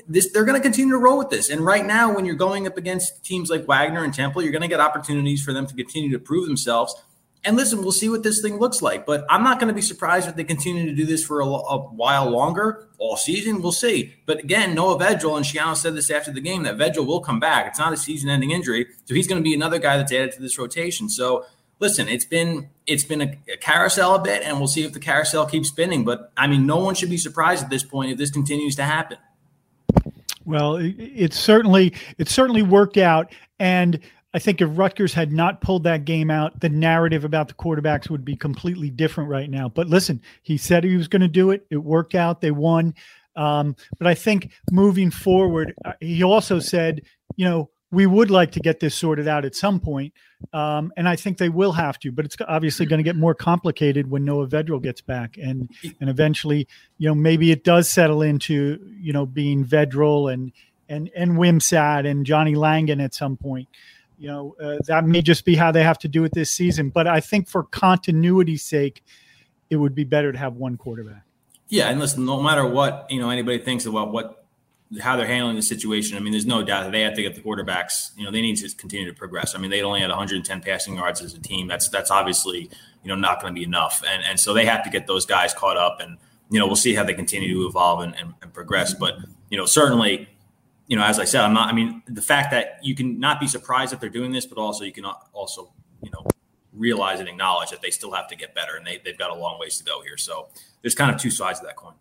this 0.09 0.33
they're 0.33 0.45
going 0.45 0.61
to 0.61 0.63
continue 0.63 0.95
to 0.95 0.99
roll 0.99 1.19
with 1.19 1.31
this. 1.31 1.51
And 1.51 1.65
right 1.65 1.85
now, 1.85 2.15
when 2.15 2.25
you're 2.25 2.35
going 2.35 2.67
up 2.67 2.77
against 2.77 3.25
teams 3.25 3.51
like 3.51 3.67
Wagner 3.67 4.05
and 4.05 4.13
Temple, 4.13 4.43
you're 4.43 4.53
going 4.53 4.63
to 4.63 4.69
get 4.69 4.81
opportunities 4.81 5.43
for 5.43 5.53
them 5.53 5.67
to 5.67 5.75
continue 5.75 6.11
to 6.13 6.19
prove 6.19 6.47
themselves. 6.47 6.95
And 7.47 7.57
listen, 7.57 7.83
we'll 7.83 7.93
see 7.93 8.09
what 8.09 8.23
this 8.23 8.41
thing 8.41 8.59
looks 8.59 8.81
like. 8.81 9.05
But 9.05 9.27
I'm 9.29 9.43
not 9.43 9.61
going 9.61 9.69
to 9.69 9.75
be 9.75 9.83
surprised 9.83 10.29
if 10.29 10.35
they 10.35 10.45
continue 10.45 10.87
to 10.87 10.95
do 10.95 11.05
this 11.05 11.23
for 11.23 11.41
a, 11.41 11.47
a 11.47 11.79
while 11.79 12.31
longer, 12.31 12.89
all 12.99 13.19
season. 13.19 13.61
We'll 13.61 13.73
see. 13.73 14.15
But 14.25 14.39
again, 14.39 14.75
Noah 14.75 14.99
Vedral 14.99 15.37
and 15.37 15.45
Schiano 15.45 15.77
said 15.77 15.95
this 15.95 16.11
after 16.11 16.33
the 16.33 16.41
game 16.41 16.63
that 16.63 16.79
Vedral 16.79 17.07
will 17.07 17.21
come 17.21 17.41
back. 17.41 17.67
It's 17.67 17.79
not 17.79 17.93
a 17.93 17.99
season-ending 17.99 18.51
injury, 18.51 18.87
so 19.05 19.15
he's 19.15 19.27
going 19.27 19.41
to 19.41 19.45
be 19.45 19.55
another 19.55 19.79
guy 19.79 19.99
that's 19.99 20.13
added 20.13 20.33
to 20.33 20.41
this 20.41 20.59
rotation. 20.59 21.11
So 21.11 21.45
listen, 21.81 22.09
it's 22.09 22.25
been 22.25 22.71
it's 22.87 23.05
been 23.05 23.21
a, 23.21 23.39
a, 23.53 23.57
carousel 23.59 24.15
a 24.15 24.23
bit, 24.23 24.43
and 24.43 24.59
we'll 24.59 24.69
see 24.69 24.85
if 24.85 24.93
the 24.93 25.01
carousel 25.01 25.47
keeps 25.47 25.69
spinning. 25.69 26.05
But 26.05 26.33
I 26.37 26.47
mean, 26.47 26.67
no 26.67 26.79
one 26.79 26.95
should 26.95 27.11
be 27.11 27.19
surprised 27.19 27.65
at 27.65 27.71
this 27.71 27.83
point 27.83 28.11
if 28.13 28.19
this 28.19 28.31
continues 28.31 28.77
to 28.77 28.85
happen. 28.85 29.19
Well, 30.45 30.79
it's 30.81 31.39
certainly 31.39 31.95
it 32.19 32.29
certainly 32.29 32.63
worked 32.63 32.97
out, 32.97 33.33
and 33.59 33.99
I 34.35 34.41
think 34.41 34.61
if 34.61 34.69
Rutgers 34.73 35.15
had 35.15 35.33
not 35.33 35.61
pulled 35.61 35.85
that 35.85 36.05
game 36.05 36.31
out, 36.31 36.59
the 36.61 36.69
narrative 36.69 37.25
about 37.25 37.47
the 37.47 37.55
quarterbacks 37.55 38.11
would 38.11 38.25
be 38.25 38.37
completely 38.37 38.91
different 38.91 39.31
right 39.31 39.49
now. 39.49 39.69
But 39.69 39.89
listen, 39.89 40.21
he 40.43 40.57
said 40.57 40.83
he 40.83 40.97
was 40.97 41.07
going 41.07 41.23
to 41.23 41.29
do 41.29 41.51
it. 41.51 41.67
It 41.71 41.77
worked 41.77 42.17
out. 42.17 42.41
They 42.41 42.51
won. 42.51 42.95
Um, 43.37 43.77
but 43.99 44.09
I 44.09 44.15
think 44.15 44.53
moving 44.73 45.11
forward, 45.11 45.75
uh, 45.85 45.93
he 46.01 46.23
also 46.25 46.59
said, 46.59 47.03
you 47.37 47.45
know, 47.45 47.71
we 47.95 48.07
would 48.07 48.31
like 48.31 48.53
to 48.53 48.61
get 48.61 48.81
this 48.81 48.95
sorted 48.95 49.29
out 49.29 49.45
at 49.45 49.55
some 49.55 49.81
point, 49.81 50.13
um, 50.53 50.93
and 50.97 51.09
I 51.09 51.17
think 51.17 51.39
they 51.39 51.49
will 51.49 51.73
have 51.73 51.99
to. 52.01 52.13
But 52.13 52.25
it's 52.25 52.37
obviously 52.47 52.87
going 52.87 52.99
to 52.99 53.05
get 53.05 53.17
more 53.17 53.35
complicated 53.35 54.11
when 54.11 54.25
Noah 54.25 54.47
Vedral 54.47 54.83
gets 54.83 55.01
back, 55.01 55.37
and 55.39 55.71
and 56.01 56.11
eventually, 56.11 56.67
you 56.99 57.09
know, 57.09 57.15
maybe 57.15 57.51
it 57.51 57.65
does 57.65 57.89
settle 57.89 58.23
into 58.23 58.79
you 58.99 59.13
know 59.13 59.25
being 59.25 59.65
Vedral 59.65 60.33
and 60.33 60.53
and 60.89 61.11
and 61.17 61.33
Wimsatt 61.33 62.07
and 62.07 62.27
Johnny 62.27 62.55
Langan 62.55 63.01
at 63.01 63.15
some 63.15 63.37
point. 63.37 63.69
You 64.19 64.29
know, 64.29 64.57
uh, 64.63 64.79
that 64.87 65.07
may 65.07 65.23
just 65.23 65.45
be 65.45 65.57
how 65.57 65.73
they 65.73 65.83
have 65.83 65.99
to 66.01 66.09
do 66.09 66.25
it 66.25 66.33
this 66.33 66.51
season. 66.51 66.91
But 66.91 67.07
I 67.07 67.21
think 67.21 67.49
for 67.49 67.65
continuity's 67.65 68.63
sake, 68.63 69.03
it 69.71 69.77
would 69.77 69.95
be 69.95 70.05
better 70.05 70.33
to 70.33 70.39
have 70.39 70.55
one 70.55 70.77
quarterback. 70.77 71.23
Yeah, 71.69 71.89
and 71.89 71.99
listen, 71.99 72.25
no 72.25 72.41
matter 72.41 72.67
what 72.67 73.07
you 73.11 73.21
know 73.21 73.31
anybody 73.31 73.59
thinks 73.59 73.87
about 73.87 74.13
what 74.13 74.44
how 75.01 75.17
they're 75.17 75.27
handling 75.27 75.57
the 75.57 75.63
situation. 75.63 76.17
I 76.17 76.21
mean, 76.21 76.33
there's 76.33 76.47
no 76.47 76.63
doubt 76.63 76.85
that 76.85 76.93
they 76.93 77.01
have 77.03 77.15
to 77.15 77.23
get 77.23 77.35
the 77.35 77.41
quarterbacks. 77.41 78.11
You 78.17 78.25
know, 78.25 78.31
they 78.31 78.43
need 78.43 78.57
to 78.57 78.77
continue 78.77 79.09
to 79.09 79.15
progress. 79.15 79.55
I 79.55 79.59
mean, 79.59 79.71
they 79.71 79.83
only 79.83 80.01
had 80.01 80.11
110 80.11 80.61
passing 80.61 80.97
yards 80.97 81.21
as 81.21 81.35
a 81.35 81.41
team. 81.41 81.67
That's 81.67 81.89
that's 81.89 82.11
obviously 82.11 82.71
you 83.03 83.09
know 83.09 83.15
not 83.15 83.41
going 83.41 83.55
to 83.55 83.59
be 83.59 83.65
enough, 83.65 84.03
and 84.07 84.23
and 84.23 84.39
so 84.39 84.55
they 84.55 84.67
have 84.67 84.85
to 84.85 84.91
get 84.91 85.07
those 85.07 85.27
guys 85.27 85.55
caught 85.55 85.77
up. 85.77 85.99
And 86.01 86.19
you 86.51 86.59
know, 86.61 86.67
we'll 86.67 86.77
see 86.77 86.95
how 86.95 87.05
they 87.05 87.15
continue 87.15 87.55
to 87.55 87.67
evolve 87.67 88.01
and, 88.01 88.15
and, 88.17 88.35
and 88.43 88.53
progress. 88.53 88.95
But 88.95 89.19
you 89.51 89.59
know, 89.59 89.67
certainly, 89.67 90.29
you 90.87 90.97
know, 90.97 91.05
as 91.05 91.19
I 91.19 91.25
said, 91.25 91.43
I'm 91.43 91.55
not. 91.55 91.69
I 91.69 91.73
mean, 91.73 92.03
the 92.07 92.23
fact 92.23 92.51
that 92.53 92.79
you 92.83 92.95
can 92.95 93.19
not 93.19 93.41
be 93.41 93.47
surprised 93.47 93.93
that 93.93 94.01
they're 94.01 94.11
doing 94.11 94.33
this, 94.33 94.47
but 94.47 94.59
also 94.59 94.85
you 94.85 94.93
can 94.93 95.05
also 95.05 95.73
you 96.03 96.11
know 96.11 96.27
realize 96.75 97.21
and 97.21 97.29
acknowledge 97.29 97.71
that 97.71 97.81
they 97.83 97.91
still 97.91 98.13
have 98.13 98.29
to 98.29 98.37
get 98.37 98.55
better 98.55 98.77
and 98.77 98.85
they, 98.85 99.01
they've 99.05 99.17
got 99.17 99.31
a 99.31 99.35
long 99.35 99.59
ways 99.59 99.79
to 99.79 99.85
go 99.85 100.03
here. 100.03 100.17
So 100.17 100.49
there's 100.83 100.95
kind 100.95 101.15
of 101.15 101.21
two 101.21 101.31
sides 101.31 101.61
of 101.61 101.67
that 101.67 101.77
coin. 101.77 101.95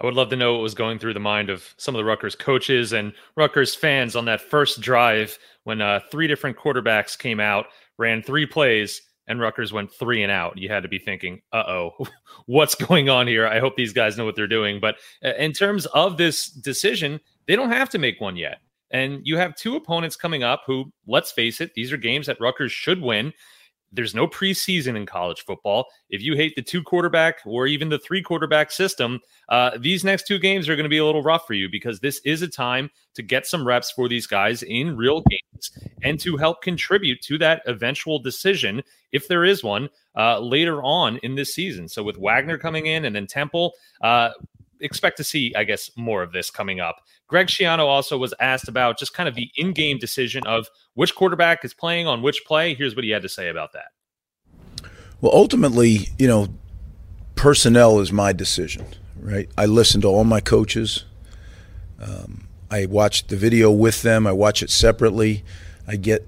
I 0.00 0.06
would 0.06 0.14
love 0.14 0.30
to 0.30 0.36
know 0.36 0.54
what 0.54 0.62
was 0.62 0.74
going 0.74 0.98
through 0.98 1.14
the 1.14 1.20
mind 1.20 1.50
of 1.50 1.74
some 1.76 1.94
of 1.94 1.98
the 1.98 2.04
Rutgers 2.04 2.34
coaches 2.34 2.92
and 2.92 3.12
Rutgers 3.36 3.74
fans 3.74 4.16
on 4.16 4.24
that 4.24 4.40
first 4.40 4.80
drive 4.80 5.38
when 5.64 5.82
uh, 5.82 6.00
three 6.10 6.26
different 6.26 6.56
quarterbacks 6.56 7.18
came 7.18 7.38
out, 7.38 7.66
ran 7.98 8.22
three 8.22 8.46
plays, 8.46 9.02
and 9.26 9.38
Rutgers 9.38 9.72
went 9.72 9.92
three 9.92 10.22
and 10.22 10.32
out. 10.32 10.56
You 10.56 10.70
had 10.70 10.82
to 10.82 10.88
be 10.88 10.98
thinking, 10.98 11.42
uh 11.52 11.64
oh, 11.66 12.06
what's 12.46 12.74
going 12.74 13.10
on 13.10 13.26
here? 13.26 13.46
I 13.46 13.60
hope 13.60 13.76
these 13.76 13.92
guys 13.92 14.16
know 14.16 14.24
what 14.24 14.36
they're 14.36 14.46
doing. 14.46 14.80
But 14.80 14.96
uh, 15.22 15.34
in 15.38 15.52
terms 15.52 15.84
of 15.86 16.16
this 16.16 16.46
decision, 16.46 17.20
they 17.46 17.54
don't 17.54 17.70
have 17.70 17.90
to 17.90 17.98
make 17.98 18.20
one 18.20 18.36
yet. 18.36 18.58
And 18.90 19.20
you 19.22 19.36
have 19.36 19.54
two 19.54 19.76
opponents 19.76 20.16
coming 20.16 20.42
up 20.42 20.62
who, 20.66 20.90
let's 21.06 21.30
face 21.30 21.60
it, 21.60 21.74
these 21.74 21.92
are 21.92 21.96
games 21.96 22.26
that 22.26 22.40
Rutgers 22.40 22.72
should 22.72 23.00
win. 23.02 23.32
There's 23.92 24.14
no 24.14 24.26
preseason 24.26 24.96
in 24.96 25.06
college 25.06 25.44
football. 25.44 25.86
If 26.10 26.22
you 26.22 26.36
hate 26.36 26.54
the 26.54 26.62
two 26.62 26.82
quarterback 26.82 27.40
or 27.44 27.66
even 27.66 27.88
the 27.88 27.98
three 27.98 28.22
quarterback 28.22 28.70
system, 28.70 29.20
uh, 29.48 29.72
these 29.78 30.04
next 30.04 30.26
two 30.26 30.38
games 30.38 30.68
are 30.68 30.76
going 30.76 30.84
to 30.84 30.90
be 30.90 30.98
a 30.98 31.04
little 31.04 31.22
rough 31.22 31.46
for 31.46 31.54
you 31.54 31.68
because 31.68 32.00
this 32.00 32.20
is 32.24 32.42
a 32.42 32.48
time 32.48 32.90
to 33.14 33.22
get 33.22 33.46
some 33.46 33.66
reps 33.66 33.90
for 33.90 34.08
these 34.08 34.26
guys 34.26 34.62
in 34.62 34.96
real 34.96 35.22
games 35.28 35.72
and 36.02 36.20
to 36.20 36.36
help 36.36 36.62
contribute 36.62 37.20
to 37.22 37.38
that 37.38 37.62
eventual 37.66 38.18
decision, 38.18 38.82
if 39.12 39.26
there 39.26 39.44
is 39.44 39.64
one, 39.64 39.88
uh, 40.16 40.38
later 40.38 40.82
on 40.82 41.18
in 41.18 41.34
this 41.34 41.52
season. 41.54 41.88
So 41.88 42.02
with 42.02 42.16
Wagner 42.16 42.58
coming 42.58 42.86
in 42.86 43.04
and 43.04 43.14
then 43.16 43.26
Temple, 43.26 43.72
uh, 44.02 44.30
expect 44.80 45.16
to 45.18 45.24
see, 45.24 45.52
I 45.56 45.64
guess, 45.64 45.90
more 45.96 46.22
of 46.22 46.32
this 46.32 46.50
coming 46.50 46.80
up. 46.80 46.96
Greg 47.28 47.46
Schiano 47.46 47.86
also 47.86 48.18
was 48.18 48.34
asked 48.40 48.68
about 48.68 48.98
just 48.98 49.14
kind 49.14 49.28
of 49.28 49.34
the 49.34 49.50
in 49.56 49.72
game 49.72 49.98
decision 49.98 50.46
of 50.46 50.66
which 50.94 51.14
quarterback 51.14 51.64
is 51.64 51.74
playing 51.74 52.06
on 52.06 52.22
which 52.22 52.44
play. 52.44 52.74
Here's 52.74 52.96
what 52.96 53.04
he 53.04 53.10
had 53.10 53.22
to 53.22 53.28
say 53.28 53.48
about 53.48 53.72
that. 53.72 54.90
Well, 55.20 55.32
ultimately, 55.34 56.08
you 56.18 56.26
know, 56.26 56.48
personnel 57.34 58.00
is 58.00 58.10
my 58.10 58.32
decision, 58.32 58.86
right? 59.20 59.48
I 59.56 59.66
listen 59.66 60.00
to 60.00 60.08
all 60.08 60.24
my 60.24 60.40
coaches. 60.40 61.04
Um, 62.00 62.48
I 62.70 62.86
watch 62.86 63.26
the 63.26 63.36
video 63.36 63.70
with 63.70 64.02
them, 64.02 64.26
I 64.26 64.32
watch 64.32 64.62
it 64.62 64.70
separately. 64.70 65.44
I 65.86 65.96
get 65.96 66.26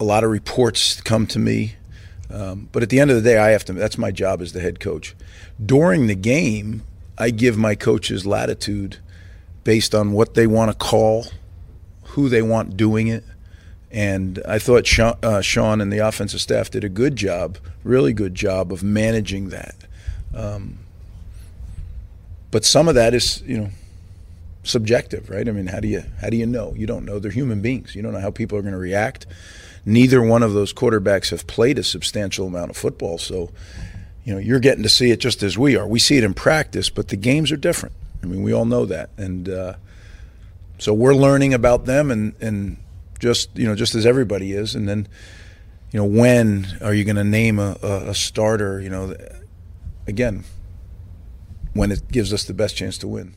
a 0.00 0.04
lot 0.04 0.24
of 0.24 0.30
reports 0.30 1.00
come 1.00 1.26
to 1.28 1.38
me. 1.38 1.76
Um, 2.30 2.68
but 2.72 2.82
at 2.82 2.88
the 2.88 2.98
end 2.98 3.10
of 3.10 3.16
the 3.16 3.22
day, 3.22 3.36
I 3.36 3.50
have 3.50 3.64
to. 3.66 3.74
That's 3.74 3.98
my 3.98 4.10
job 4.10 4.40
as 4.40 4.52
the 4.52 4.60
head 4.60 4.80
coach. 4.80 5.14
During 5.64 6.06
the 6.06 6.14
game, 6.14 6.82
I 7.18 7.30
give 7.30 7.56
my 7.56 7.74
coaches 7.74 8.26
latitude 8.26 8.98
based 9.64 9.94
on 9.94 10.12
what 10.12 10.34
they 10.34 10.46
want 10.46 10.70
to 10.70 10.76
call, 10.76 11.26
who 12.04 12.28
they 12.28 12.42
want 12.42 12.76
doing 12.76 13.08
it. 13.08 13.24
And 13.90 14.42
I 14.48 14.58
thought 14.58 14.86
Sean, 14.86 15.16
uh, 15.22 15.42
Sean, 15.42 15.80
and 15.80 15.92
the 15.92 15.98
offensive 15.98 16.40
staff 16.40 16.70
did 16.70 16.82
a 16.82 16.88
good 16.88 17.16
job, 17.16 17.58
really 17.84 18.12
good 18.12 18.34
job 18.34 18.72
of 18.72 18.82
managing 18.82 19.50
that. 19.50 19.74
Um, 20.34 20.78
but 22.50 22.64
some 22.64 22.88
of 22.88 22.94
that 22.94 23.12
is, 23.14 23.42
you 23.42 23.58
know, 23.58 23.70
subjective, 24.64 25.28
right? 25.28 25.48
I 25.48 25.52
mean, 25.52 25.66
how 25.66 25.80
do 25.80 25.88
you 25.88 26.04
how 26.20 26.30
do 26.30 26.36
you 26.36 26.46
know? 26.46 26.72
You 26.76 26.86
don't 26.86 27.04
know. 27.04 27.18
They're 27.18 27.30
human 27.30 27.60
beings. 27.60 27.94
You 27.94 28.02
don't 28.02 28.12
know 28.12 28.20
how 28.20 28.30
people 28.30 28.56
are 28.56 28.62
going 28.62 28.72
to 28.72 28.78
react. 28.78 29.26
Neither 29.84 30.22
one 30.22 30.42
of 30.42 30.52
those 30.52 30.72
quarterbacks 30.72 31.30
have 31.30 31.46
played 31.46 31.78
a 31.78 31.82
substantial 31.82 32.46
amount 32.46 32.70
of 32.70 32.76
football, 32.76 33.18
so 33.18 33.50
you 34.24 34.32
know, 34.32 34.38
you're 34.38 34.60
getting 34.60 34.82
to 34.82 34.88
see 34.88 35.10
it 35.10 35.20
just 35.20 35.42
as 35.42 35.58
we 35.58 35.76
are. 35.76 35.86
We 35.86 35.98
see 35.98 36.16
it 36.16 36.24
in 36.24 36.34
practice, 36.34 36.90
but 36.90 37.08
the 37.08 37.16
games 37.16 37.50
are 37.50 37.56
different. 37.56 37.94
I 38.22 38.26
mean, 38.26 38.42
we 38.42 38.52
all 38.52 38.64
know 38.64 38.86
that, 38.86 39.10
and 39.16 39.48
uh, 39.48 39.74
so 40.78 40.94
we're 40.94 41.14
learning 41.14 41.54
about 41.54 41.86
them, 41.86 42.10
and 42.10 42.34
and 42.40 42.76
just 43.18 43.56
you 43.56 43.66
know, 43.66 43.74
just 43.74 43.94
as 43.94 44.06
everybody 44.06 44.52
is, 44.52 44.74
and 44.74 44.88
then 44.88 45.08
you 45.90 45.98
know, 45.98 46.04
when 46.04 46.66
are 46.80 46.94
you 46.94 47.04
going 47.04 47.16
to 47.16 47.24
name 47.24 47.58
a, 47.58 47.76
a, 47.82 48.10
a 48.10 48.14
starter? 48.14 48.80
You 48.80 48.90
know, 48.90 49.16
again, 50.06 50.44
when 51.74 51.90
it 51.90 52.08
gives 52.10 52.32
us 52.32 52.44
the 52.44 52.54
best 52.54 52.76
chance 52.76 52.98
to 52.98 53.08
win. 53.08 53.34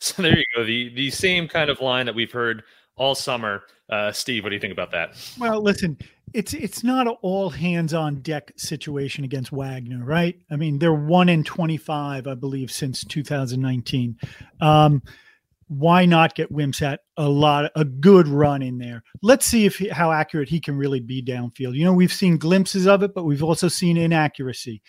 So 0.00 0.22
there 0.22 0.36
you 0.36 0.44
go. 0.54 0.64
The 0.64 0.92
the 0.94 1.10
same 1.10 1.48
kind 1.48 1.70
of 1.70 1.80
line 1.80 2.06
that 2.06 2.14
we've 2.14 2.32
heard 2.32 2.64
all 2.96 3.14
summer. 3.14 3.62
Uh, 3.88 4.12
Steve, 4.12 4.42
what 4.42 4.50
do 4.50 4.54
you 4.54 4.60
think 4.60 4.72
about 4.72 4.90
that? 4.90 5.16
Well, 5.38 5.62
listen, 5.62 5.96
it's 6.34 6.52
it's 6.52 6.82
not 6.82 7.06
an 7.06 7.14
all 7.22 7.50
hands 7.50 7.94
on 7.94 8.20
deck 8.20 8.52
situation 8.56 9.24
against 9.24 9.52
Wagner, 9.52 10.04
right? 10.04 10.36
I 10.50 10.56
mean, 10.56 10.78
they're 10.78 10.92
one 10.92 11.28
in 11.28 11.44
twenty 11.44 11.76
five, 11.76 12.26
I 12.26 12.34
believe, 12.34 12.70
since 12.70 13.04
2019. 13.04 14.18
Um, 14.60 15.02
why 15.68 16.04
not 16.04 16.34
get 16.34 16.52
Wimsatt 16.52 16.98
a 17.16 17.28
lot 17.28 17.70
a 17.74 17.84
good 17.84 18.28
run 18.28 18.62
in 18.62 18.78
there? 18.78 19.02
Let's 19.22 19.46
see 19.46 19.64
if 19.64 19.76
he, 19.76 19.88
how 19.88 20.12
accurate 20.12 20.48
he 20.48 20.60
can 20.60 20.76
really 20.76 21.00
be 21.00 21.22
downfield. 21.22 21.74
You 21.74 21.84
know, 21.84 21.92
we've 21.94 22.12
seen 22.12 22.36
glimpses 22.36 22.86
of 22.86 23.02
it, 23.02 23.14
but 23.14 23.24
we've 23.24 23.42
also 23.42 23.68
seen 23.68 23.96
inaccuracy 23.96 24.82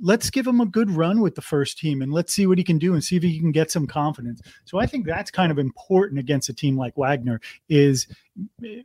let's 0.00 0.30
give 0.30 0.46
him 0.46 0.60
a 0.60 0.66
good 0.66 0.90
run 0.90 1.20
with 1.20 1.34
the 1.34 1.42
first 1.42 1.78
team 1.78 2.02
and 2.02 2.12
let's 2.12 2.32
see 2.32 2.46
what 2.46 2.58
he 2.58 2.64
can 2.64 2.78
do 2.78 2.94
and 2.94 3.02
see 3.02 3.16
if 3.16 3.22
he 3.22 3.38
can 3.38 3.52
get 3.52 3.70
some 3.70 3.86
confidence. 3.86 4.42
So 4.64 4.78
I 4.78 4.86
think 4.86 5.06
that's 5.06 5.30
kind 5.30 5.50
of 5.50 5.58
important 5.58 6.18
against 6.18 6.48
a 6.48 6.54
team 6.54 6.76
like 6.76 6.96
Wagner 6.96 7.40
is 7.68 8.06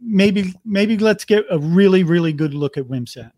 maybe 0.02 0.54
maybe 0.64 0.98
let's 0.98 1.26
get 1.26 1.46
a 1.50 1.60
really 1.60 2.04
really 2.04 2.34
good 2.34 2.54
look 2.54 2.78
at 2.78 2.86
Wimsatt. 2.86 3.32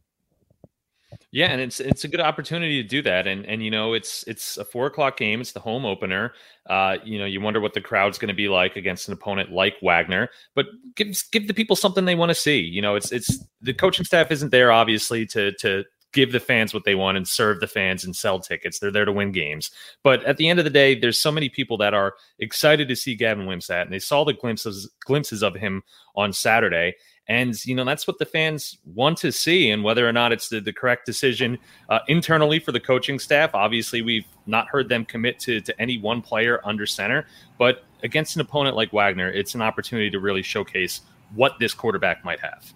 Yeah, 1.32 1.48
and 1.48 1.60
it's 1.60 1.80
it's 1.80 2.04
a 2.04 2.08
good 2.08 2.20
opportunity 2.20 2.82
to 2.82 2.88
do 2.88 3.02
that, 3.02 3.26
and 3.26 3.44
and 3.48 3.64
you 3.64 3.72
know 3.72 3.94
it's 3.94 4.24
it's 4.28 4.58
a 4.58 4.64
four 4.64 4.86
o'clock 4.86 5.18
game. 5.18 5.42
It's 5.42 5.52
the 5.52 5.60
home 5.60 5.84
opener. 5.84 6.34
Uh, 6.70 6.98
you 7.04 7.18
know, 7.18 7.26
you 7.26 7.42
wonder 7.42 7.60
what 7.60 7.74
the 7.74 7.82
crowd's 7.82 8.20
going 8.20 8.30
to 8.30 8.36
be 8.36 8.48
like 8.48 8.76
against 8.76 9.08
an 9.08 9.14
opponent 9.14 9.52
like 9.52 9.74
Wagner, 9.82 10.30
but 10.54 10.68
give 10.96 11.08
give 11.32 11.48
the 11.48 11.54
people 11.54 11.76
something 11.76 12.06
they 12.06 12.14
want 12.14 12.30
to 12.30 12.36
see. 12.36 12.60
You 12.60 12.84
know, 12.84 12.96
it's 12.96 13.12
it's 13.12 13.44
the 13.62 13.74
coaching 13.74 14.06
staff 14.06 14.32
isn't 14.32 14.52
there 14.52 14.72
obviously 14.72 15.26
to 15.28 15.54
to 15.54 15.84
give 16.14 16.32
the 16.32 16.40
fans 16.40 16.74
what 16.74 16.86
they 16.86 16.96
want 16.96 17.18
and 17.18 17.28
serve 17.28 17.60
the 17.60 17.68
fans 17.68 18.06
and 18.06 18.16
sell 18.16 18.40
tickets. 18.40 18.80
They're 18.80 18.92
there 18.92 19.06
to 19.06 19.12
win 19.12 19.32
games. 19.32 19.72
But 20.04 20.24
at 20.24 20.38
the 20.38 20.48
end 20.48 20.60
of 20.60 20.66
the 20.66 20.72
day, 20.72 20.98
there's 20.98 21.20
so 21.20 21.32
many 21.32 21.50
people 21.50 21.78
that 21.78 21.94
are 21.94 22.14
excited 22.40 22.88
to 22.88 22.96
see 22.96 23.16
Gavin 23.16 23.46
Wimsatt, 23.46 23.82
and 23.84 23.92
they 23.92 24.00
saw 24.00 24.24
the 24.24 24.34
glimpses 24.34 24.90
glimpses 25.06 25.44
of 25.44 25.56
him 25.56 25.84
on 26.16 26.32
Saturday. 26.32 26.96
And 27.28 27.56
you 27.66 27.74
know 27.74 27.86
that's 27.86 28.06
what 28.06 28.20
the 28.20 28.26
fans 28.26 28.78
want 28.86 29.18
to 29.20 29.32
see, 29.32 29.72
and 29.72 29.84
whether 29.84 30.08
or 30.08 30.12
not 30.12 30.34
it's 30.34 30.50
the, 30.50 30.60
the 30.60 30.74
correct 30.74 31.06
decision 31.06 31.58
uh, 31.90 32.00
internally 32.08 32.60
for 32.60 32.74
the 32.74 32.82
coaching 32.82 33.18
staff. 33.18 33.56
Obviously, 33.56 34.02
we've 34.02 34.28
not 34.46 34.68
heard 34.68 34.90
them 34.90 35.06
commit 35.06 35.40
to 35.40 35.62
to 35.62 35.82
any 35.82 35.98
one 35.98 36.22
player 36.22 36.60
under 36.66 36.86
center, 36.86 37.26
but 37.58 37.86
against 38.04 38.36
an 38.36 38.42
opponent 38.42 38.76
like 38.76 38.92
Wagner, 38.92 39.30
it's 39.30 39.56
an 39.56 39.62
opportunity 39.62 40.10
to 40.10 40.20
really 40.20 40.42
showcase 40.42 41.02
what 41.34 41.54
this 41.60 41.74
quarterback 41.74 42.26
might 42.26 42.42
have. 42.42 42.74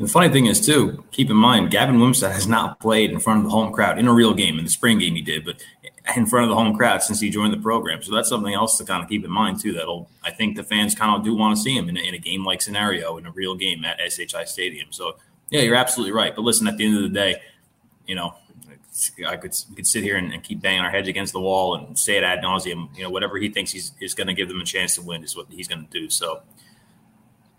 And 0.00 0.08
the 0.08 0.12
funny 0.12 0.30
thing 0.30 0.46
is, 0.46 0.64
too, 0.64 1.04
keep 1.10 1.28
in 1.28 1.36
mind, 1.36 1.70
Gavin 1.70 1.96
Wimsatt 1.96 2.32
has 2.32 2.46
not 2.46 2.80
played 2.80 3.10
in 3.10 3.20
front 3.20 3.40
of 3.40 3.44
the 3.44 3.50
home 3.50 3.70
crowd 3.70 3.98
in 3.98 4.08
a 4.08 4.14
real 4.14 4.32
game. 4.32 4.58
In 4.58 4.64
the 4.64 4.70
spring 4.70 4.98
game, 4.98 5.14
he 5.14 5.20
did, 5.20 5.44
but 5.44 5.62
in 6.16 6.24
front 6.24 6.44
of 6.44 6.48
the 6.48 6.54
home 6.54 6.74
crowd 6.74 7.02
since 7.02 7.20
he 7.20 7.28
joined 7.28 7.52
the 7.52 7.58
program. 7.58 8.02
So 8.02 8.14
that's 8.14 8.30
something 8.30 8.54
else 8.54 8.78
to 8.78 8.84
kind 8.86 9.02
of 9.02 9.10
keep 9.10 9.26
in 9.26 9.30
mind, 9.30 9.60
too. 9.60 9.74
That'll, 9.74 10.08
I 10.24 10.30
think 10.30 10.56
the 10.56 10.62
fans 10.62 10.94
kind 10.94 11.14
of 11.14 11.22
do 11.22 11.36
want 11.36 11.54
to 11.54 11.62
see 11.62 11.76
him 11.76 11.90
in 11.90 11.98
a, 11.98 12.00
in 12.00 12.14
a 12.14 12.18
game 12.18 12.46
like 12.46 12.62
scenario, 12.62 13.18
in 13.18 13.26
a 13.26 13.30
real 13.30 13.54
game 13.54 13.84
at 13.84 14.00
SHI 14.10 14.44
Stadium. 14.46 14.88
So, 14.90 15.18
yeah, 15.50 15.60
you're 15.60 15.74
absolutely 15.74 16.12
right. 16.12 16.34
But 16.34 16.46
listen, 16.46 16.66
at 16.66 16.78
the 16.78 16.86
end 16.86 16.96
of 16.96 17.02
the 17.02 17.10
day, 17.10 17.36
you 18.06 18.14
know, 18.14 18.36
I 19.28 19.36
could 19.36 19.54
we 19.68 19.76
could 19.76 19.86
sit 19.86 20.02
here 20.02 20.16
and, 20.16 20.32
and, 20.32 20.42
keep 20.42 20.62
banging 20.62 20.80
our 20.80 20.90
heads 20.90 21.08
against 21.08 21.34
the 21.34 21.40
wall 21.40 21.74
and 21.74 21.98
say 21.98 22.16
it 22.16 22.24
ad 22.24 22.40
nauseum. 22.40 22.88
You 22.96 23.02
know, 23.04 23.10
whatever 23.10 23.36
he 23.36 23.50
thinks 23.50 23.70
he's 23.70 23.92
is 24.00 24.14
going 24.14 24.28
to 24.28 24.34
give 24.34 24.48
them 24.48 24.62
a 24.62 24.64
chance 24.64 24.94
to 24.94 25.02
win 25.02 25.22
is 25.24 25.36
what 25.36 25.46
he's 25.50 25.68
going 25.68 25.86
to 25.86 25.90
do. 25.90 26.08
So 26.08 26.40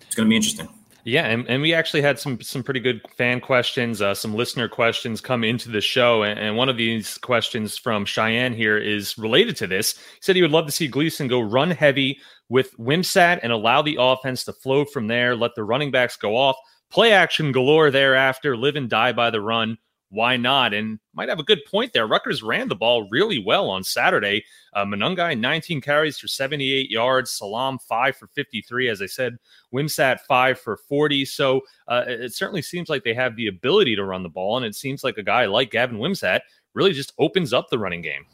it's 0.02 0.16
going 0.16 0.26
to 0.26 0.30
be 0.30 0.36
interesting. 0.36 0.70
Yeah, 1.04 1.26
and, 1.26 1.48
and 1.50 1.62
we 1.62 1.74
actually 1.74 2.02
had 2.02 2.20
some 2.20 2.40
some 2.42 2.64
pretty 2.64 2.80
good 2.80 3.02
fan 3.18 3.40
questions, 3.40 4.02
uh, 4.02 4.14
some 4.14 4.36
listener 4.36 4.70
questions 4.70 5.20
come 5.20 5.44
into 5.44 5.70
the 5.70 5.82
show, 5.82 6.24
and, 6.24 6.40
and, 6.40 6.56
one 6.56 6.70
of 6.70 6.78
these 6.78 7.18
questions 7.18 7.78
from 7.78 8.06
Cheyenne 8.06 8.54
here 8.54 8.78
is 8.78 9.18
related 9.18 9.56
to 9.58 9.68
this. 9.68 9.98
He 9.98 10.20
said 10.22 10.36
he 10.36 10.42
would 10.44 10.52
love 10.52 10.68
to 10.68 10.72
see 10.72 10.88
Gleason 10.88 11.28
go 11.28 11.42
run 11.42 11.72
heavy 11.72 12.20
with 12.50 12.78
Wimsatt 12.78 13.40
and 13.42 13.52
allow 13.52 13.82
the 13.82 13.98
offense 14.00 14.44
to 14.46 14.54
flow 14.54 14.86
from 14.86 15.08
there, 15.08 15.36
let 15.36 15.56
the 15.56 15.64
running 15.64 15.90
backs 15.90 16.18
go 16.18 16.36
off, 16.36 16.58
play 16.92 17.14
action 17.14 17.52
galore 17.52 17.90
thereafter, 17.90 18.56
live 18.56 18.76
and 18.76 18.90
die 18.90 19.14
by 19.14 19.32
the 19.32 19.42
run 19.42 19.78
why 20.12 20.36
not? 20.36 20.74
And 20.74 21.00
might 21.14 21.30
have 21.30 21.40
a 21.40 21.44
good 21.44 21.62
point 21.66 21.94
there. 21.94 22.06
Rutgers 22.06 22.44
ran 22.44 22.68
the 22.68 22.76
ball 22.76 23.08
really 23.10 23.40
well 23.40 23.70
on 23.70 23.84
Saturday. 23.84 24.44
Uh, 24.74 24.84
Monangai, 24.84 25.40
19 25.40 25.80
carries 25.80 26.20
for 26.20 26.28
78 26.28 26.92
yards. 26.92 27.32
Salaam, 27.32 27.80
5 27.80 28.18
for 28.18 28.28
53. 28.28 28.90
As 28.90 29.02
I 29.02 29.06
said, 29.06 29.38
Wimsatt, 29.74 30.20
5 30.28 30.60
for 30.60 30.78
40. 30.78 31.24
So 31.26 31.62
uh, 31.88 32.04
it 32.06 32.34
certainly 32.34 32.62
seems 32.62 32.90
like 32.90 33.04
they 33.04 33.14
have 33.14 33.38
the 33.38 33.48
ability 33.48 33.96
to 33.96 34.04
run 34.04 34.22
the 34.22 34.30
ball. 34.30 34.58
And 34.58 34.66
it 34.66 34.76
seems 34.76 35.04
like 35.04 35.18
a 35.18 35.24
guy 35.24 35.46
like 35.46 35.72
Gavin 35.72 35.98
Wimsatt 35.98 36.42
really 36.74 36.92
just 36.92 37.14
opens 37.18 37.54
up 37.54 37.70
the 37.70 37.80
running 37.80 38.02
game. 38.02 38.26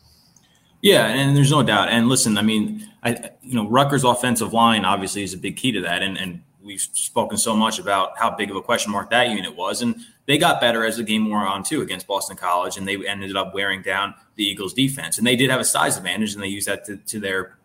Yeah, 0.82 1.08
and 1.08 1.36
there's 1.36 1.52
no 1.52 1.64
doubt. 1.64 1.90
And 1.90 2.08
listen, 2.10 2.38
I 2.38 2.42
mean, 2.42 2.88
I 3.04 3.32
you 3.42 3.56
know, 3.56 3.68
Rutgers' 3.68 4.04
offensive 4.04 4.54
line 4.54 4.86
obviously 4.86 5.24
is 5.24 5.34
a 5.34 5.38
big 5.38 5.58
key 5.58 5.72
to 5.72 5.82
that. 5.82 6.04
And 6.04 6.18
and 6.18 6.42
we've 6.68 6.82
spoken 6.82 7.38
so 7.38 7.56
much 7.56 7.80
about 7.80 8.18
how 8.18 8.30
big 8.30 8.52
of 8.52 8.56
a 8.56 8.62
question 8.62 8.92
mark 8.92 9.10
that 9.10 9.30
unit 9.30 9.56
was, 9.56 9.82
and 9.82 9.96
they 10.28 10.38
got 10.38 10.62
better 10.62 10.86
as 10.86 10.98
the 10.98 11.04
game 11.04 11.30
wore 11.30 11.40
on 11.40 11.64
too 11.64 11.82
against 11.82 12.06
Boston 12.06 12.38
College, 12.38 12.78
and 12.78 12.88
they 12.88 13.08
ended 13.08 13.36
up 13.36 13.54
wearing 13.56 13.82
down 13.82 14.14
the 14.36 14.44
Eagles' 14.44 14.74
defense. 14.74 15.18
And 15.18 15.26
they 15.26 15.36
did 15.36 15.50
have 15.50 15.60
a 15.60 15.66
size 15.66 15.98
advantage, 15.98 16.34
and 16.36 16.44
they 16.44 16.48
used 16.48 16.68
that 16.68 16.86
to, 16.86 16.98
to 16.98 17.20
their 17.20 17.58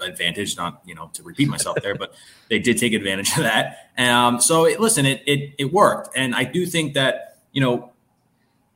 advantage. 0.00 0.56
Not 0.56 0.82
you 0.84 0.96
know 0.96 1.10
to 1.12 1.22
repeat 1.22 1.48
myself 1.48 1.78
there, 1.82 1.94
but 1.94 2.14
they 2.48 2.58
did 2.58 2.78
take 2.78 2.94
advantage 2.94 3.36
of 3.36 3.44
that. 3.44 3.90
Um, 3.96 4.40
so 4.40 4.64
it, 4.64 4.80
listen, 4.80 5.06
it, 5.06 5.22
it 5.26 5.54
it 5.58 5.72
worked, 5.72 6.16
and 6.16 6.34
I 6.34 6.42
do 6.42 6.66
think 6.66 6.94
that 6.94 7.28
you 7.52 7.60
know, 7.60 7.92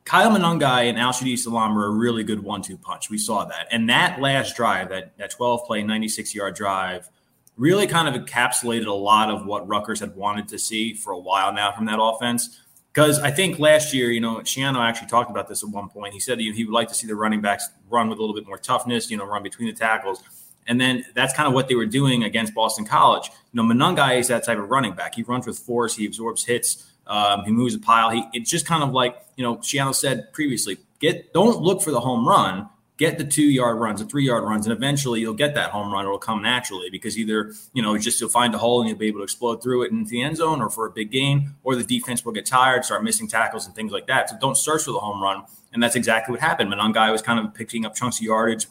Kyle 0.05 0.29
Monangai 0.31 0.89
and 0.89 0.99
Al-Shadee 0.99 1.37
Salaam 1.37 1.77
are 1.77 1.85
a 1.85 1.89
really 1.89 2.23
good 2.23 2.43
one-two 2.43 2.77
punch. 2.77 3.09
We 3.09 3.17
saw 3.17 3.45
that. 3.45 3.67
And 3.71 3.89
that 3.89 4.19
last 4.19 4.55
drive, 4.55 4.89
that, 4.89 5.17
that 5.17 5.31
12-play, 5.31 5.83
96-yard 5.83 6.55
drive, 6.55 7.09
really 7.55 7.87
kind 7.87 8.13
of 8.13 8.21
encapsulated 8.21 8.87
a 8.87 8.93
lot 8.93 9.29
of 9.29 9.45
what 9.45 9.67
Rutgers 9.67 9.99
had 9.99 10.15
wanted 10.15 10.47
to 10.49 10.59
see 10.59 10.93
for 10.93 11.11
a 11.11 11.19
while 11.19 11.53
now 11.53 11.71
from 11.71 11.85
that 11.85 11.99
offense. 12.01 12.59
Because 12.91 13.19
I 13.19 13.31
think 13.31 13.57
last 13.57 13.93
year, 13.93 14.11
you 14.11 14.21
know, 14.21 14.37
Schiano 14.37 14.77
actually 14.77 15.07
talked 15.07 15.31
about 15.31 15.47
this 15.47 15.63
at 15.63 15.69
one 15.69 15.89
point. 15.89 16.13
He 16.13 16.19
said 16.19 16.39
he, 16.39 16.63
would 16.63 16.73
like 16.73 16.89
to 16.89 16.93
see 16.93 17.07
the 17.07 17.15
running 17.15 17.41
backs 17.41 17.67
run 17.89 18.07
with 18.07 18.19
a 18.19 18.21
little 18.21 18.35
bit 18.35 18.45
more 18.45 18.57
toughness, 18.57 19.09
you 19.09 19.17
know, 19.17 19.25
run 19.25 19.41
between 19.41 19.67
the 19.67 19.73
tackles. 19.73 20.21
And 20.67 20.79
then 20.79 21.03
that's 21.15 21.33
kind 21.33 21.47
of 21.47 21.53
what 21.53 21.67
they 21.67 21.75
were 21.75 21.87
doing 21.87 22.23
against 22.23 22.53
Boston 22.53 22.85
College. 22.85 23.29
You 23.51 23.61
know, 23.61 23.73
Monangai 23.73 24.19
is 24.19 24.27
that 24.27 24.45
type 24.45 24.59
of 24.59 24.69
running 24.69 24.93
back. 24.93 25.15
He 25.15 25.23
runs 25.23 25.47
with 25.47 25.57
force, 25.57 25.95
he 25.95 26.05
absorbs 26.05 26.45
hits, 26.45 26.93
um, 27.07 27.43
he 27.43 27.51
moves 27.51 27.75
a 27.75 27.79
pile. 27.79 28.09
He 28.09 28.23
it's 28.33 28.49
just 28.49 28.65
kind 28.65 28.83
of 28.83 28.91
like 28.91 29.17
you 29.35 29.43
know 29.43 29.57
Schiano 29.57 29.93
said 29.93 30.31
previously. 30.33 30.77
Get 30.99 31.33
don't 31.33 31.61
look 31.61 31.81
for 31.81 31.91
the 31.91 31.99
home 31.99 32.27
run. 32.27 32.69
Get 33.03 33.17
the 33.17 33.25
two 33.25 33.43
yard 33.43 33.79
runs, 33.79 33.99
the 33.99 34.05
three 34.05 34.25
yard 34.25 34.45
runs, 34.45 34.65
and 34.65 34.71
eventually 34.71 35.19
you'll 35.19 35.33
get 35.33 35.55
that 35.55 35.71
home 35.71 35.91
run. 35.91 36.05
It'll 36.05 36.17
come 36.17 36.41
naturally 36.41 36.89
because 36.89 37.17
either 37.17 37.51
you 37.73 37.81
know 37.81 37.97
just 37.97 38.21
you'll 38.21 38.29
find 38.29 38.55
a 38.55 38.57
hole 38.57 38.79
and 38.79 38.87
you'll 38.87 38.97
be 38.97 39.07
able 39.07 39.19
to 39.19 39.25
explode 39.25 39.61
through 39.61 39.83
it 39.83 39.91
into 39.91 40.09
the 40.09 40.21
end 40.21 40.37
zone, 40.37 40.61
or 40.61 40.69
for 40.69 40.85
a 40.85 40.89
big 40.89 41.11
game, 41.11 41.53
or 41.65 41.75
the 41.75 41.83
defense 41.83 42.23
will 42.23 42.31
get 42.31 42.45
tired, 42.45 42.85
start 42.85 43.03
missing 43.03 43.27
tackles 43.27 43.65
and 43.65 43.75
things 43.75 43.91
like 43.91 44.07
that. 44.07 44.29
So 44.29 44.37
don't 44.39 44.55
search 44.55 44.83
for 44.83 44.91
the 44.91 44.99
home 44.99 45.21
run, 45.21 45.43
and 45.73 45.83
that's 45.83 45.97
exactly 45.97 46.31
what 46.31 46.39
happened. 46.39 46.71
Monangai 46.71 47.11
was 47.11 47.21
kind 47.21 47.45
of 47.45 47.53
picking 47.53 47.85
up 47.85 47.93
chunks 47.93 48.19
of 48.19 48.23
yardage, 48.23 48.67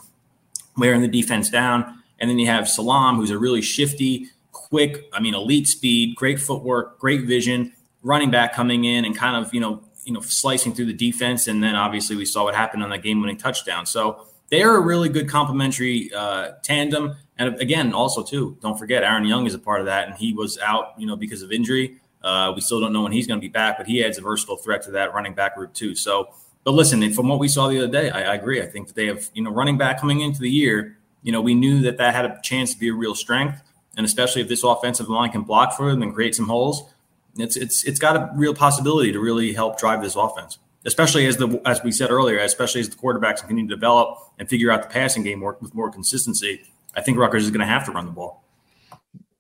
wearing 0.79 1.03
the 1.03 1.09
defense 1.09 1.51
down, 1.51 2.03
and 2.19 2.31
then 2.31 2.39
you 2.39 2.47
have 2.47 2.67
Salaam, 2.67 3.17
who's 3.17 3.31
a 3.31 3.39
really 3.39 3.61
shifty, 3.61 4.29
quick, 4.53 5.11
I 5.13 5.21
mean, 5.21 5.35
elite 5.35 5.69
speed, 5.69 6.17
great 6.17 6.41
footwork, 6.41 6.99
great 6.99 7.27
vision 7.27 7.75
running 8.03 8.31
back 8.31 8.55
coming 8.55 8.85
in 8.85 9.05
and 9.05 9.17
kind 9.17 9.45
of, 9.45 9.53
you 9.55 9.61
know, 9.61 9.83
you 10.05 10.13
know, 10.13 10.21
slicing 10.21 10.75
through 10.75 10.87
the 10.87 10.93
defense. 10.93 11.47
And 11.47 11.63
then 11.63 11.75
obviously 11.75 12.17
we 12.17 12.25
saw 12.25 12.45
what 12.45 12.55
happened 12.55 12.83
on 12.83 12.91
that 12.91 13.03
game 13.03 13.21
winning 13.21 13.37
touchdown. 13.37 13.87
So 13.87 14.27
they 14.49 14.63
are 14.63 14.77
a 14.77 14.81
really 14.81 15.09
good 15.09 15.29
complementary 15.29 16.13
uh, 16.15 16.53
tandem. 16.63 17.17
And 17.39 17.61
again, 17.61 17.93
also 17.95 18.23
too, 18.23 18.59
don't 18.61 18.79
forget 18.79 19.03
Aaron 19.03 19.25
Young 19.25 19.47
is 19.47 19.55
a 19.55 19.59
part 19.59 19.81
of 19.81 19.87
that, 19.87 20.09
and 20.09 20.17
he 20.17 20.35
was 20.35 20.59
out, 20.59 20.93
you 20.99 21.07
know, 21.07 21.17
because 21.17 21.43
of 21.43 21.51
injury. 21.51 21.97
Uh, 22.23 22.53
we 22.55 22.61
still 22.61 22.79
don't 22.79 22.93
know 22.93 23.03
when 23.03 23.13
he's 23.13 23.27
going 23.27 23.41
to 23.41 23.45
be 23.45 23.49
back, 23.49 23.79
but 23.79 23.87
he 23.87 24.05
adds 24.05 24.19
a 24.19 24.21
versatile 24.21 24.57
threat 24.57 24.83
to 24.83 24.91
that 24.93 25.15
running 25.15 25.35
back 25.35 25.57
group 25.57 25.73
too. 25.73 25.95
So, 25.95 26.35
but 26.65 26.73
listen, 26.73 27.13
from 27.13 27.29
what 27.29 27.39
we 27.39 27.49
saw 27.49 27.69
the 27.69 27.79
other 27.79 27.89
day, 27.89 28.11
I, 28.11 28.33
I 28.33 28.35
agree. 28.35 28.63
I 28.63 28.67
think 28.67 28.89
that 28.89 28.95
they 28.95 29.07
have, 29.07 29.29
you 29.35 29.43
know, 29.43 29.51
running 29.51 29.79
back 29.79 29.99
coming 29.99 30.21
into 30.21 30.41
the 30.41 30.51
year. 30.51 30.99
You 31.23 31.33
know, 31.33 31.41
we 31.41 31.55
knew 31.55 31.81
that 31.83 31.97
that 31.97 32.15
had 32.15 32.25
a 32.27 32.39
chance 32.43 32.75
to 32.75 32.79
be 32.79 32.89
a 32.89 32.95
real 32.95 33.15
strength, 33.15 33.61
and 33.97 34.05
especially 34.05 34.43
if 34.43 34.49
this 34.49 34.63
offensive 34.63 35.09
line 35.09 35.31
can 35.31 35.43
block 35.43 35.77
for 35.77 35.91
them 35.91 36.03
and 36.03 36.15
create 36.15 36.35
some 36.35 36.47
holes 36.47 36.92
it's 37.37 37.57
it's 37.57 37.85
it's 37.85 37.99
got 37.99 38.17
a 38.17 38.31
real 38.35 38.55
possibility 38.55 39.13
to 39.13 39.21
really 39.21 39.53
help 39.53 39.79
drive 39.79 40.03
this 40.03 40.17
offense, 40.17 40.59
especially 40.85 41.27
as 41.27 41.37
the 41.37 41.61
as 41.65 41.83
we 41.83 41.93
said 41.93 42.11
earlier, 42.11 42.39
especially 42.39 42.81
as 42.81 42.89
the 42.89 42.97
quarterbacks 42.97 43.39
continue 43.39 43.67
to 43.69 43.75
develop 43.75 44.19
and 44.39 44.49
figure 44.49 44.71
out 44.71 44.83
the 44.83 44.89
passing 44.89 45.23
game 45.23 45.41
more, 45.41 45.57
with 45.61 45.75
more 45.75 45.91
consistency. 45.91 46.63
I 46.95 47.01
think 47.01 47.19
Rutgers 47.19 47.45
is 47.45 47.51
going 47.51 47.61
to 47.61 47.67
have 47.67 47.85
to 47.87 47.93
run 47.93 48.07
the 48.07 48.13
ball. 48.13 48.42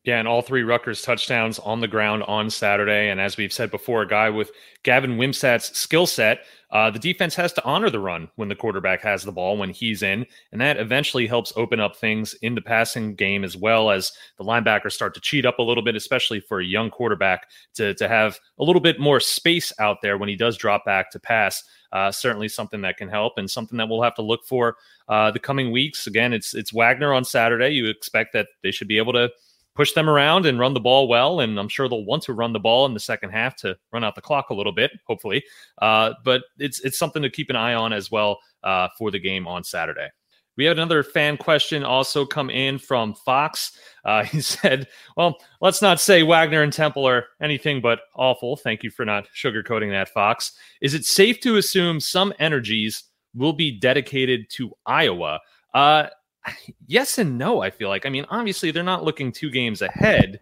Yeah, 0.04 0.18
and 0.18 0.26
all 0.26 0.42
three 0.42 0.64
Rutgers 0.64 1.00
touchdowns 1.00 1.60
on 1.60 1.80
the 1.80 1.86
ground 1.86 2.24
on 2.24 2.50
Saturday. 2.50 3.08
And 3.10 3.20
as 3.20 3.36
we've 3.36 3.52
said 3.52 3.70
before, 3.70 4.02
a 4.02 4.08
guy 4.08 4.30
with 4.30 4.50
Gavin 4.82 5.16
Wimsatt's 5.16 5.78
skill 5.78 6.08
set, 6.08 6.40
uh, 6.72 6.90
the 6.90 6.98
defense 6.98 7.36
has 7.36 7.52
to 7.52 7.64
honor 7.64 7.88
the 7.88 8.00
run 8.00 8.28
when 8.34 8.48
the 8.48 8.56
quarterback 8.56 9.00
has 9.02 9.22
the 9.22 9.30
ball 9.30 9.56
when 9.56 9.70
he's 9.70 10.02
in, 10.02 10.26
and 10.50 10.60
that 10.60 10.78
eventually 10.78 11.28
helps 11.28 11.52
open 11.54 11.78
up 11.78 11.94
things 11.94 12.34
in 12.42 12.56
the 12.56 12.60
passing 12.60 13.14
game 13.14 13.44
as 13.44 13.56
well 13.56 13.90
as 13.90 14.10
the 14.38 14.44
linebackers 14.44 14.92
start 14.92 15.14
to 15.14 15.20
cheat 15.20 15.46
up 15.46 15.60
a 15.60 15.62
little 15.62 15.84
bit, 15.84 15.94
especially 15.94 16.40
for 16.40 16.58
a 16.58 16.64
young 16.64 16.90
quarterback 16.90 17.46
to 17.74 17.94
to 17.94 18.08
have 18.08 18.40
a 18.58 18.64
little 18.64 18.80
bit 18.80 18.98
more 18.98 19.20
space 19.20 19.72
out 19.78 19.98
there 20.02 20.18
when 20.18 20.28
he 20.28 20.34
does 20.34 20.56
drop 20.56 20.84
back 20.84 21.10
to 21.10 21.20
pass. 21.20 21.62
Uh, 21.92 22.10
certainly 22.10 22.48
something 22.48 22.80
that 22.80 22.96
can 22.96 23.08
help 23.08 23.34
and 23.36 23.50
something 23.50 23.76
that 23.76 23.86
we'll 23.86 24.02
have 24.02 24.14
to 24.14 24.22
look 24.22 24.44
for 24.46 24.76
uh, 25.08 25.30
the 25.30 25.38
coming 25.38 25.70
weeks. 25.70 26.06
Again, 26.08 26.32
it's 26.32 26.54
it's 26.54 26.72
Wagner 26.72 27.12
on 27.12 27.22
Saturday. 27.22 27.68
You 27.68 27.86
expect 27.88 28.32
that 28.32 28.48
they 28.62 28.72
should 28.72 28.88
be 28.88 28.98
able 28.98 29.12
to 29.12 29.30
push 29.74 29.92
them 29.92 30.08
around 30.08 30.46
and 30.46 30.58
run 30.58 30.74
the 30.74 30.80
ball 30.80 31.08
well. 31.08 31.40
And 31.40 31.58
I'm 31.58 31.68
sure 31.68 31.88
they'll 31.88 32.04
want 32.04 32.22
to 32.24 32.32
run 32.32 32.52
the 32.52 32.60
ball 32.60 32.86
in 32.86 32.94
the 32.94 33.00
second 33.00 33.30
half 33.30 33.56
to 33.56 33.76
run 33.92 34.04
out 34.04 34.14
the 34.14 34.20
clock 34.20 34.50
a 34.50 34.54
little 34.54 34.72
bit, 34.72 34.90
hopefully. 35.06 35.42
Uh, 35.80 36.14
but 36.24 36.42
it's 36.58 36.80
it's 36.80 36.98
something 36.98 37.22
to 37.22 37.30
keep 37.30 37.50
an 37.50 37.56
eye 37.56 37.74
on 37.74 37.92
as 37.92 38.10
well 38.10 38.38
uh, 38.62 38.88
for 38.98 39.10
the 39.10 39.18
game 39.18 39.46
on 39.46 39.64
Saturday. 39.64 40.08
We 40.56 40.66
had 40.66 40.76
another 40.76 41.02
fan 41.02 41.38
question 41.38 41.82
also 41.82 42.26
come 42.26 42.50
in 42.50 42.78
from 42.78 43.14
Fox. 43.14 43.78
Uh, 44.04 44.24
he 44.24 44.40
said, 44.40 44.88
Well, 45.16 45.36
let's 45.60 45.82
not 45.82 46.00
say 46.00 46.22
Wagner 46.22 46.62
and 46.62 46.72
Temple 46.72 47.06
are 47.06 47.26
anything 47.40 47.80
but 47.80 48.00
awful. 48.14 48.56
Thank 48.56 48.82
you 48.82 48.90
for 48.90 49.04
not 49.04 49.26
sugarcoating 49.34 49.90
that, 49.90 50.10
Fox. 50.10 50.52
Is 50.80 50.94
it 50.94 51.04
safe 51.04 51.40
to 51.40 51.56
assume 51.56 52.00
some 52.00 52.32
energies 52.38 53.04
will 53.34 53.54
be 53.54 53.78
dedicated 53.78 54.50
to 54.50 54.72
Iowa? 54.84 55.40
Uh, 55.72 56.08
yes 56.86 57.18
and 57.18 57.38
no 57.38 57.62
i 57.62 57.70
feel 57.70 57.88
like. 57.88 58.06
I 58.06 58.08
mean 58.08 58.26
obviously 58.30 58.70
they're 58.70 58.82
not 58.82 59.04
looking 59.04 59.32
two 59.32 59.50
games 59.50 59.82
ahead 59.82 60.40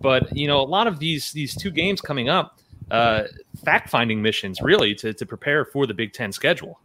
but 0.00 0.36
you 0.36 0.46
know 0.46 0.60
a 0.60 0.62
lot 0.62 0.86
of 0.86 0.98
these 0.98 1.32
these 1.32 1.54
two 1.54 1.70
games 1.70 2.00
coming 2.00 2.28
up 2.28 2.58
uh 2.90 3.24
fact 3.64 3.88
finding 3.90 4.20
missions 4.22 4.60
really 4.60 4.94
to, 4.96 5.12
to 5.12 5.26
prepare 5.26 5.64
for 5.64 5.86
the 5.86 5.94
big 5.94 6.12
ten 6.12 6.32
schedule. 6.32 6.80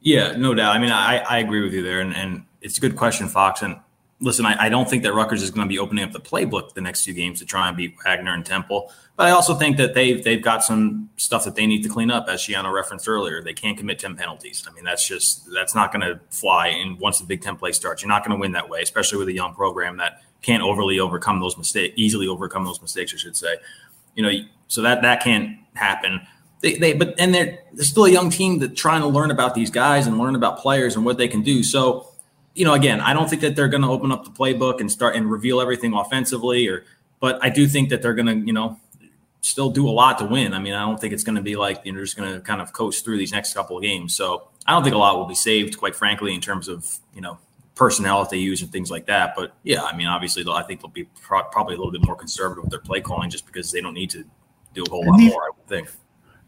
Yeah 0.00 0.36
no 0.36 0.54
doubt. 0.54 0.74
I 0.74 0.78
mean 0.78 0.90
i 0.90 1.18
i 1.18 1.38
agree 1.38 1.62
with 1.62 1.72
you 1.72 1.82
there 1.82 2.00
and, 2.00 2.14
and 2.14 2.44
it's 2.60 2.78
a 2.78 2.80
good 2.80 2.96
question 2.96 3.28
fox 3.28 3.62
and 3.62 3.78
listen, 4.20 4.46
I, 4.46 4.66
I, 4.66 4.68
don't 4.68 4.88
think 4.88 5.02
that 5.02 5.12
Rutgers 5.12 5.42
is 5.42 5.50
going 5.50 5.66
to 5.66 5.68
be 5.68 5.78
opening 5.78 6.04
up 6.04 6.12
the 6.12 6.20
playbook 6.20 6.74
the 6.74 6.80
next 6.80 7.04
two 7.04 7.12
games 7.12 7.38
to 7.40 7.46
try 7.46 7.68
and 7.68 7.76
beat 7.76 7.96
Wagner 8.04 8.32
and 8.32 8.44
Temple. 8.44 8.90
But 9.16 9.26
I 9.26 9.30
also 9.30 9.54
think 9.54 9.76
that 9.78 9.94
they've 9.94 10.22
they've 10.22 10.42
got 10.42 10.62
some 10.62 11.08
stuff 11.16 11.44
that 11.44 11.54
they 11.54 11.66
need 11.66 11.82
to 11.82 11.88
clean 11.88 12.10
up, 12.10 12.28
as 12.28 12.40
Schiano 12.40 12.72
referenced 12.72 13.08
earlier. 13.08 13.42
They 13.42 13.54
can't 13.54 13.76
commit 13.76 13.98
ten 13.98 14.14
penalties. 14.14 14.66
I 14.68 14.74
mean, 14.74 14.84
that's 14.84 15.06
just 15.06 15.50
that's 15.52 15.74
not 15.74 15.92
going 15.92 16.02
to 16.02 16.20
fly. 16.30 16.68
And 16.68 16.98
once 16.98 17.18
the 17.18 17.26
Big 17.26 17.40
Ten 17.40 17.56
play 17.56 17.72
starts, 17.72 18.02
you're 18.02 18.08
not 18.08 18.26
going 18.26 18.36
to 18.36 18.40
win 18.40 18.52
that 18.52 18.68
way, 18.68 18.82
especially 18.82 19.18
with 19.18 19.28
a 19.28 19.32
young 19.32 19.54
program 19.54 19.96
that 19.98 20.22
can't 20.42 20.62
overly 20.62 21.00
overcome 21.00 21.40
those 21.40 21.56
mistakes, 21.56 21.94
easily 21.96 22.28
overcome 22.28 22.64
those 22.64 22.80
mistakes, 22.82 23.14
I 23.14 23.16
should 23.16 23.36
say. 23.36 23.56
You 24.14 24.22
know, 24.22 24.32
so 24.68 24.82
that 24.82 25.02
that 25.02 25.22
can't 25.22 25.58
happen. 25.74 26.20
They, 26.60 26.74
they 26.74 26.92
but 26.92 27.14
and 27.18 27.34
they're 27.34 27.58
they're 27.72 27.84
still 27.84 28.04
a 28.04 28.10
young 28.10 28.28
team 28.28 28.58
that 28.58 28.76
trying 28.76 29.00
to 29.00 29.08
learn 29.08 29.30
about 29.30 29.54
these 29.54 29.70
guys 29.70 30.06
and 30.06 30.18
learn 30.18 30.34
about 30.34 30.58
players 30.58 30.94
and 30.94 31.04
what 31.04 31.16
they 31.16 31.28
can 31.28 31.42
do. 31.42 31.62
So 31.62 32.08
you 32.56 32.64
know, 32.64 32.74
again, 32.74 33.00
I 33.00 33.12
don't 33.12 33.28
think 33.28 33.42
that 33.42 33.54
they're 33.54 33.68
going 33.68 33.82
to 33.82 33.88
open 33.88 34.10
up 34.10 34.24
the 34.24 34.30
playbook 34.30 34.80
and 34.80 34.90
start 34.90 35.14
and 35.14 35.30
reveal 35.30 35.60
everything 35.60 35.92
offensively, 35.92 36.66
or 36.68 36.84
but 37.20 37.38
I 37.42 37.50
do 37.50 37.66
think 37.66 37.90
that 37.90 38.02
they're 38.02 38.14
going 38.14 38.26
to, 38.26 38.46
you 38.46 38.52
know, 38.52 38.80
still 39.42 39.70
do 39.70 39.88
a 39.88 39.90
lot 39.90 40.18
to 40.18 40.24
win. 40.24 40.54
I 40.54 40.58
mean, 40.58 40.72
I 40.72 40.80
don't 40.80 40.98
think 40.98 41.12
it's 41.12 41.22
going 41.22 41.36
to 41.36 41.42
be 41.42 41.56
like 41.56 41.82
you 41.84 41.92
know, 41.92 42.00
just 42.00 42.16
going 42.16 42.32
to 42.32 42.40
kind 42.40 42.60
of 42.60 42.72
coast 42.72 43.04
through 43.04 43.18
these 43.18 43.32
next 43.32 43.54
couple 43.54 43.76
of 43.76 43.82
games. 43.82 44.16
So 44.16 44.48
I 44.66 44.72
don't 44.72 44.82
think 44.82 44.94
a 44.94 44.98
lot 44.98 45.16
will 45.16 45.26
be 45.26 45.34
saved, 45.34 45.78
quite 45.78 45.94
frankly, 45.94 46.34
in 46.34 46.40
terms 46.40 46.66
of 46.66 46.98
you 47.14 47.20
know 47.20 47.38
personnel 47.74 48.20
that 48.20 48.30
they 48.30 48.38
use 48.38 48.62
and 48.62 48.72
things 48.72 48.90
like 48.90 49.06
that. 49.06 49.34
But 49.36 49.54
yeah, 49.62 49.82
I 49.82 49.94
mean, 49.94 50.06
obviously, 50.06 50.44
I 50.48 50.62
think 50.62 50.80
they'll 50.80 50.90
be 50.90 51.04
pro- 51.22 51.44
probably 51.44 51.74
a 51.74 51.78
little 51.78 51.92
bit 51.92 52.04
more 52.04 52.16
conservative 52.16 52.64
with 52.64 52.70
their 52.70 52.80
play 52.80 53.02
calling, 53.02 53.30
just 53.30 53.46
because 53.46 53.70
they 53.70 53.82
don't 53.82 53.94
need 53.94 54.10
to 54.10 54.24
do 54.74 54.82
a 54.82 54.90
whole 54.90 55.06
lot 55.06 55.20
more. 55.20 55.42
I 55.42 55.50
would 55.56 55.68
think. 55.68 55.88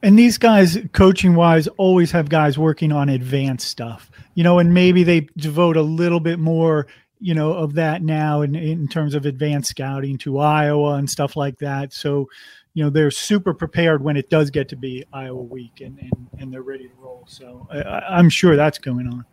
And 0.02 0.18
these 0.18 0.38
guys, 0.38 0.78
coaching 0.92 1.34
wise, 1.34 1.66
always 1.76 2.12
have 2.12 2.28
guys 2.28 2.56
working 2.56 2.92
on 2.92 3.08
advanced 3.08 3.68
stuff, 3.68 4.10
you 4.34 4.44
know, 4.44 4.58
and 4.58 4.72
maybe 4.72 5.02
they 5.02 5.28
devote 5.36 5.76
a 5.76 5.82
little 5.82 6.20
bit 6.20 6.38
more, 6.38 6.86
you 7.18 7.34
know, 7.34 7.52
of 7.52 7.74
that 7.74 8.02
now 8.02 8.42
in, 8.42 8.54
in 8.54 8.86
terms 8.86 9.14
of 9.14 9.26
advanced 9.26 9.70
scouting 9.70 10.16
to 10.18 10.38
Iowa 10.38 10.94
and 10.94 11.10
stuff 11.10 11.34
like 11.34 11.58
that. 11.58 11.92
So, 11.92 12.28
you 12.74 12.84
know, 12.84 12.90
they're 12.90 13.10
super 13.10 13.52
prepared 13.52 14.02
when 14.02 14.16
it 14.16 14.30
does 14.30 14.50
get 14.50 14.68
to 14.68 14.76
be 14.76 15.04
Iowa 15.12 15.42
week 15.42 15.80
and, 15.80 15.98
and, 15.98 16.28
and 16.38 16.52
they're 16.52 16.62
ready 16.62 16.86
to 16.86 16.94
roll. 16.96 17.24
So 17.26 17.66
I, 17.68 17.82
I'm 17.82 18.30
sure 18.30 18.54
that's 18.54 18.78
going 18.78 19.08
on. 19.08 19.24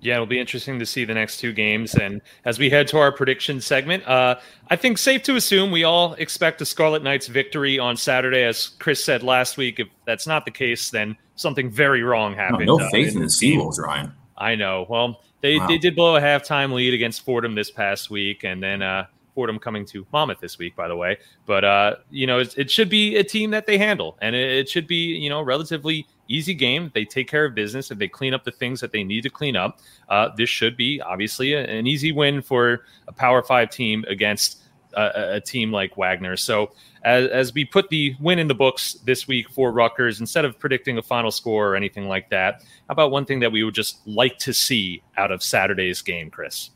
Yeah, 0.00 0.14
it'll 0.14 0.26
be 0.26 0.40
interesting 0.40 0.78
to 0.78 0.86
see 0.86 1.04
the 1.04 1.14
next 1.14 1.38
two 1.38 1.52
games. 1.52 1.94
And 1.94 2.20
as 2.44 2.58
we 2.58 2.70
head 2.70 2.88
to 2.88 2.98
our 2.98 3.12
prediction 3.12 3.60
segment, 3.60 4.06
uh, 4.06 4.36
I 4.68 4.76
think 4.76 4.98
safe 4.98 5.22
to 5.24 5.36
assume 5.36 5.70
we 5.70 5.84
all 5.84 6.14
expect 6.14 6.60
a 6.60 6.64
Scarlet 6.64 7.02
Knights 7.02 7.28
victory 7.28 7.78
on 7.78 7.96
Saturday. 7.96 8.42
As 8.42 8.68
Chris 8.78 9.04
said 9.04 9.22
last 9.22 9.56
week, 9.56 9.78
if 9.80 9.88
that's 10.04 10.26
not 10.26 10.44
the 10.44 10.50
case, 10.50 10.90
then 10.90 11.16
something 11.36 11.70
very 11.70 12.02
wrong 12.02 12.34
happened. 12.34 12.66
No, 12.66 12.76
no 12.76 12.90
faith 12.90 13.08
uh, 13.08 13.10
in, 13.10 13.16
in 13.18 13.22
the 13.22 13.28
Seawolves, 13.28 13.78
Ryan. 13.78 14.12
I 14.36 14.54
know. 14.54 14.86
Well, 14.88 15.20
they, 15.40 15.58
wow. 15.58 15.66
they 15.66 15.78
did 15.78 15.94
blow 15.94 16.16
a 16.16 16.20
halftime 16.20 16.72
lead 16.72 16.94
against 16.94 17.24
Fordham 17.24 17.54
this 17.54 17.70
past 17.70 18.10
week, 18.10 18.44
and 18.44 18.62
then 18.62 18.82
uh, 18.82 19.06
Fordham 19.34 19.58
coming 19.58 19.84
to 19.86 20.06
Monmouth 20.12 20.40
this 20.40 20.58
week, 20.58 20.76
by 20.76 20.88
the 20.88 20.96
way. 20.96 21.18
But 21.46 21.64
uh, 21.64 21.96
you 22.10 22.26
know, 22.26 22.38
it, 22.38 22.56
it, 22.56 22.70
should 22.70 22.88
be 22.88 23.16
a 23.16 23.24
team 23.24 23.50
that 23.50 23.66
they 23.66 23.78
handle, 23.78 24.16
and 24.20 24.34
it, 24.34 24.50
it, 24.52 24.68
should 24.68 24.86
be 24.86 25.16
you 25.16 25.28
know 25.28 25.42
relatively 25.42 26.06
easy 26.34 26.54
game. 26.54 26.90
They 26.94 27.04
take 27.04 27.28
care 27.28 27.44
of 27.44 27.54
business 27.54 27.90
if 27.90 27.98
they 27.98 28.08
clean 28.08 28.34
up 28.34 28.44
the 28.44 28.50
things 28.50 28.80
that 28.80 28.92
they 28.92 29.04
need 29.04 29.22
to 29.22 29.30
clean 29.30 29.56
up. 29.56 29.80
Uh, 30.08 30.30
this 30.36 30.48
should 30.48 30.76
be 30.76 31.00
obviously 31.00 31.52
a, 31.54 31.64
an 31.64 31.86
easy 31.86 32.12
win 32.12 32.42
for 32.42 32.84
a 33.08 33.12
Power 33.12 33.42
Five 33.42 33.70
team 33.70 34.04
against 34.08 34.62
a, 34.94 35.36
a 35.36 35.40
team 35.40 35.72
like 35.72 35.96
Wagner. 35.96 36.36
So 36.36 36.72
as, 37.02 37.28
as 37.28 37.54
we 37.54 37.64
put 37.64 37.88
the 37.88 38.14
win 38.20 38.38
in 38.38 38.48
the 38.48 38.54
books 38.54 38.94
this 39.04 39.26
week 39.26 39.50
for 39.50 39.72
Rutgers, 39.72 40.20
instead 40.20 40.44
of 40.44 40.58
predicting 40.58 40.98
a 40.98 41.02
final 41.02 41.30
score 41.30 41.68
or 41.68 41.76
anything 41.76 42.08
like 42.08 42.30
that, 42.30 42.62
how 42.88 42.92
about 42.92 43.10
one 43.10 43.24
thing 43.24 43.40
that 43.40 43.52
we 43.52 43.64
would 43.64 43.74
just 43.74 44.06
like 44.06 44.38
to 44.38 44.52
see 44.52 45.02
out 45.16 45.32
of 45.32 45.42
Saturday's 45.42 46.02
game, 46.02 46.30
Chris? 46.30 46.70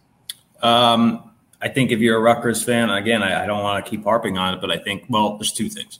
Um, 0.62 1.30
I 1.60 1.68
think 1.68 1.90
if 1.90 2.00
you're 2.00 2.16
a 2.16 2.20
Rutgers 2.20 2.62
fan, 2.62 2.90
again, 2.90 3.22
I, 3.22 3.44
I 3.44 3.46
don't 3.46 3.62
want 3.62 3.84
to 3.84 3.90
keep 3.90 4.04
harping 4.04 4.38
on 4.38 4.54
it, 4.54 4.60
but 4.60 4.70
I 4.70 4.78
think, 4.78 5.04
well, 5.08 5.36
there's 5.36 5.52
two 5.52 5.68
things. 5.68 5.98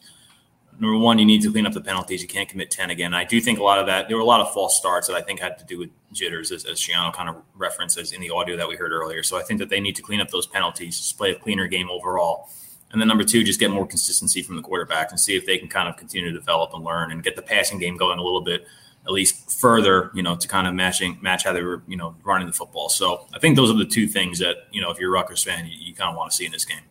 Number 0.79 0.99
one, 0.99 1.19
you 1.19 1.25
need 1.25 1.43
to 1.43 1.53
clean 1.53 1.67
up 1.67 1.73
the 1.73 1.81
penalties. 1.81 2.23
You 2.23 2.29
can't 2.29 2.49
commit 2.49 2.71
10 2.71 2.91
again. 2.91 3.15
I 3.15 3.25
do 3.25 3.41
think 3.41 3.59
a 3.59 3.63
lot 3.63 3.79
of 3.79 3.87
that, 3.87 4.09
there 4.09 4.17
were 4.17 4.23
a 4.23 4.27
lot 4.27 4.41
of 4.41 4.53
false 4.53 4.77
starts 4.77 5.09
that 5.09 5.15
I 5.15 5.23
think 5.23 5.41
had 5.41 5.59
to 5.59 5.65
do 5.65 5.79
with 5.79 5.91
jitters, 6.13 6.53
as, 6.53 6.65
as 6.65 6.79
Schiano 6.79 7.13
kind 7.13 7.29
of 7.29 7.37
references 7.55 8.13
in 8.13 8.21
the 8.21 8.31
audio 8.31 8.57
that 8.57 8.69
we 8.69 8.77
heard 8.77 8.93
earlier. 8.93 9.23
So 9.23 9.39
I 9.39 9.43
think 9.43 9.61
that 9.61 9.71
they 9.71 9.81
need 9.81 9.97
to 9.97 10.03
clean 10.03 10.21
up 10.21 10.31
those 10.31 10.47
penalties, 10.47 10.99
just 10.99 11.19
play 11.19 11.33
a 11.33 11.35
cleaner 11.35 11.67
game 11.67 11.91
overall. 11.91 12.51
And 12.93 13.01
then 13.01 13.09
number 13.09 13.25
two, 13.25 13.43
just 13.43 13.61
get 13.61 13.71
more 13.71 13.87
consistency 13.87 14.43
from 14.43 14.57
the 14.57 14.63
quarterback 14.63 15.11
and 15.11 15.19
see 15.19 15.37
if 15.37 15.45
they 15.47 15.59
can 15.59 15.69
kind 15.69 15.89
of 15.89 15.97
continue 15.97 16.31
to 16.31 16.39
develop 16.39 16.73
and 16.73 16.85
learn 16.85 17.11
and 17.11 17.23
get 17.23 17.37
the 17.37 17.43
passing 17.43 17.79
game 17.79 17.97
going 17.97 18.19
a 18.19 18.23
little 18.23 18.43
bit, 18.43 18.67
at 19.05 19.13
least 19.13 19.61
further, 19.61 20.11
you 20.15 20.23
know, 20.23 20.37
to 20.37 20.47
kind 20.47 20.67
of 20.67 20.75
matching 20.75 21.19
match 21.21 21.45
how 21.45 21.53
they 21.53 21.63
were, 21.63 21.83
you 21.89 21.97
know, 21.97 22.15
running 22.25 22.47
the 22.47 22.53
football. 22.53 22.89
So 22.89 23.27
I 23.35 23.39
think 23.39 23.57
those 23.57 23.71
are 23.71 23.77
the 23.77 23.85
two 23.85 24.07
things 24.07 24.39
that, 24.39 24.69
you 24.71 24.81
know, 24.81 24.91
if 24.91 24.99
you're 24.99 25.11
a 25.11 25.13
Rutgers 25.13 25.43
fan, 25.43 25.67
you, 25.67 25.77
you 25.79 25.95
kind 25.95 26.11
of 26.11 26.17
want 26.17 26.31
to 26.31 26.37
see 26.37 26.47
in 26.47 26.53
this 26.53 26.65
game. 26.65 26.83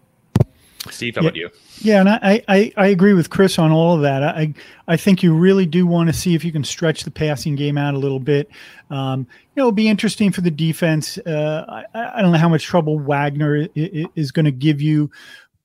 Steve, 0.92 1.16
how 1.16 1.22
yeah, 1.22 1.28
about 1.28 1.36
you? 1.36 1.50
Yeah, 1.82 2.00
and 2.00 2.10
I, 2.10 2.42
I, 2.48 2.72
I 2.78 2.88
agree 2.88 3.14
with 3.14 3.30
Chris 3.30 3.60
on 3.60 3.72
all 3.72 3.96
of 3.96 4.02
that. 4.02 4.24
I 4.24 4.54
I 4.88 4.98
think 4.98 5.24
you 5.24 5.34
really 5.34 5.66
do 5.66 5.88
want 5.88 6.08
to 6.08 6.14
see 6.14 6.36
if 6.36 6.44
you 6.44 6.52
can 6.52 6.64
stretch 6.64 7.04
the 7.04 7.12
passing 7.12 7.56
game 7.56 7.78
out 7.78 7.94
a 7.94 7.98
little 7.98 8.20
bit. 8.20 8.50
Um, 8.90 9.22
you 9.22 9.62
know, 9.62 9.64
it'll 9.64 9.72
be 9.72 9.88
interesting 9.88 10.32
for 10.32 10.42
the 10.42 10.52
defense. 10.52 11.18
Uh, 11.18 11.84
I, 11.94 12.12
I 12.16 12.22
don't 12.22 12.32
know 12.32 12.38
how 12.38 12.50
much 12.50 12.64
trouble 12.64 13.00
Wagner 13.00 13.68
is 13.76 14.32
going 14.32 14.46
to 14.46 14.52
give 14.52 14.82
you, 14.82 15.10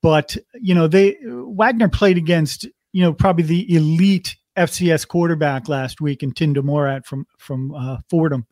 but 0.03 0.37
you 0.55 0.75
know 0.75 0.89
they 0.89 1.17
Wagner 1.23 1.89
played 1.89 2.17
against 2.17 2.67
you 2.93 3.03
know 3.03 3.13
probably 3.13 3.45
the 3.45 3.75
elite 3.75 4.37
FCS 4.57 5.07
quarterback 5.07 5.69
last 5.69 6.01
week 6.01 6.23
in 6.23 6.33
Tim 6.33 6.55
DeMorat 6.55 7.05
from 7.05 7.27
from 7.39 7.75
uh, 7.75 7.99
Fordham. 8.09 8.47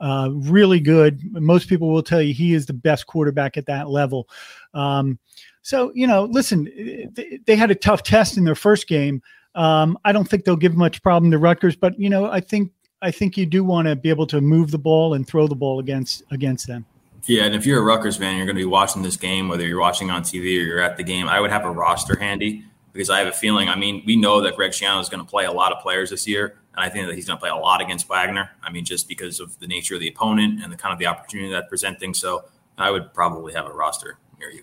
Uh, 0.00 0.30
really 0.32 0.80
good. 0.80 1.20
Most 1.32 1.68
people 1.68 1.90
will 1.90 2.02
tell 2.02 2.22
you 2.22 2.32
he 2.32 2.54
is 2.54 2.66
the 2.66 2.72
best 2.72 3.06
quarterback 3.06 3.56
at 3.58 3.66
that 3.66 3.90
level. 3.90 4.28
Um, 4.72 5.18
so, 5.62 5.92
you 5.94 6.06
know, 6.06 6.24
listen, 6.24 7.12
they 7.46 7.56
had 7.56 7.70
a 7.70 7.74
tough 7.74 8.02
test 8.02 8.36
in 8.36 8.44
their 8.44 8.54
first 8.54 8.88
game. 8.88 9.22
Um, 9.54 9.98
I 10.04 10.12
don't 10.12 10.28
think 10.28 10.44
they'll 10.44 10.56
give 10.56 10.76
much 10.76 11.02
problem 11.02 11.30
to 11.32 11.38
Rutgers, 11.38 11.76
but 11.76 11.98
you 11.98 12.08
know, 12.08 12.26
I 12.26 12.40
think 12.40 12.72
I 13.02 13.10
think 13.10 13.36
you 13.36 13.46
do 13.46 13.64
want 13.64 13.88
to 13.88 13.96
be 13.96 14.10
able 14.10 14.26
to 14.28 14.40
move 14.40 14.70
the 14.70 14.78
ball 14.78 15.14
and 15.14 15.26
throw 15.26 15.46
the 15.46 15.56
ball 15.56 15.80
against 15.80 16.22
against 16.30 16.66
them. 16.66 16.86
Yeah, 17.26 17.44
and 17.44 17.54
if 17.54 17.66
you're 17.66 17.80
a 17.80 17.82
Rutgers 17.82 18.16
fan, 18.16 18.36
you're 18.36 18.46
going 18.46 18.56
to 18.56 18.60
be 18.60 18.66
watching 18.66 19.02
this 19.02 19.16
game, 19.16 19.48
whether 19.48 19.66
you're 19.66 19.80
watching 19.80 20.10
on 20.10 20.22
TV 20.22 20.42
or 20.42 20.64
you're 20.64 20.80
at 20.80 20.96
the 20.96 21.02
game. 21.02 21.28
I 21.28 21.40
would 21.40 21.50
have 21.50 21.64
a 21.64 21.70
roster 21.70 22.18
handy 22.18 22.64
because 22.92 23.10
I 23.10 23.18
have 23.18 23.28
a 23.28 23.32
feeling. 23.32 23.68
I 23.68 23.76
mean, 23.76 24.02
we 24.06 24.16
know 24.16 24.40
that 24.40 24.56
Greg 24.56 24.70
Schiano 24.70 25.00
is 25.00 25.08
going 25.08 25.24
to 25.24 25.30
play 25.30 25.44
a 25.44 25.52
lot 25.52 25.72
of 25.72 25.82
players 25.82 26.10
this 26.10 26.26
year, 26.26 26.56
and 26.74 26.84
I 26.84 26.88
think 26.88 27.06
that 27.08 27.14
he's 27.14 27.26
going 27.26 27.36
to 27.36 27.40
play 27.40 27.50
a 27.50 27.56
lot 27.56 27.82
against 27.82 28.08
Wagner. 28.08 28.50
I 28.62 28.70
mean, 28.70 28.84
just 28.84 29.08
because 29.08 29.38
of 29.38 29.58
the 29.58 29.66
nature 29.66 29.94
of 29.94 30.00
the 30.00 30.08
opponent 30.08 30.62
and 30.62 30.72
the 30.72 30.76
kind 30.76 30.92
of 30.92 30.98
the 30.98 31.06
opportunity 31.06 31.50
that 31.50 31.68
presenting. 31.68 32.14
So 32.14 32.44
I 32.78 32.90
would 32.90 33.12
probably 33.12 33.52
have 33.52 33.66
a 33.66 33.72
roster 33.72 34.18
near 34.38 34.50
you. 34.50 34.62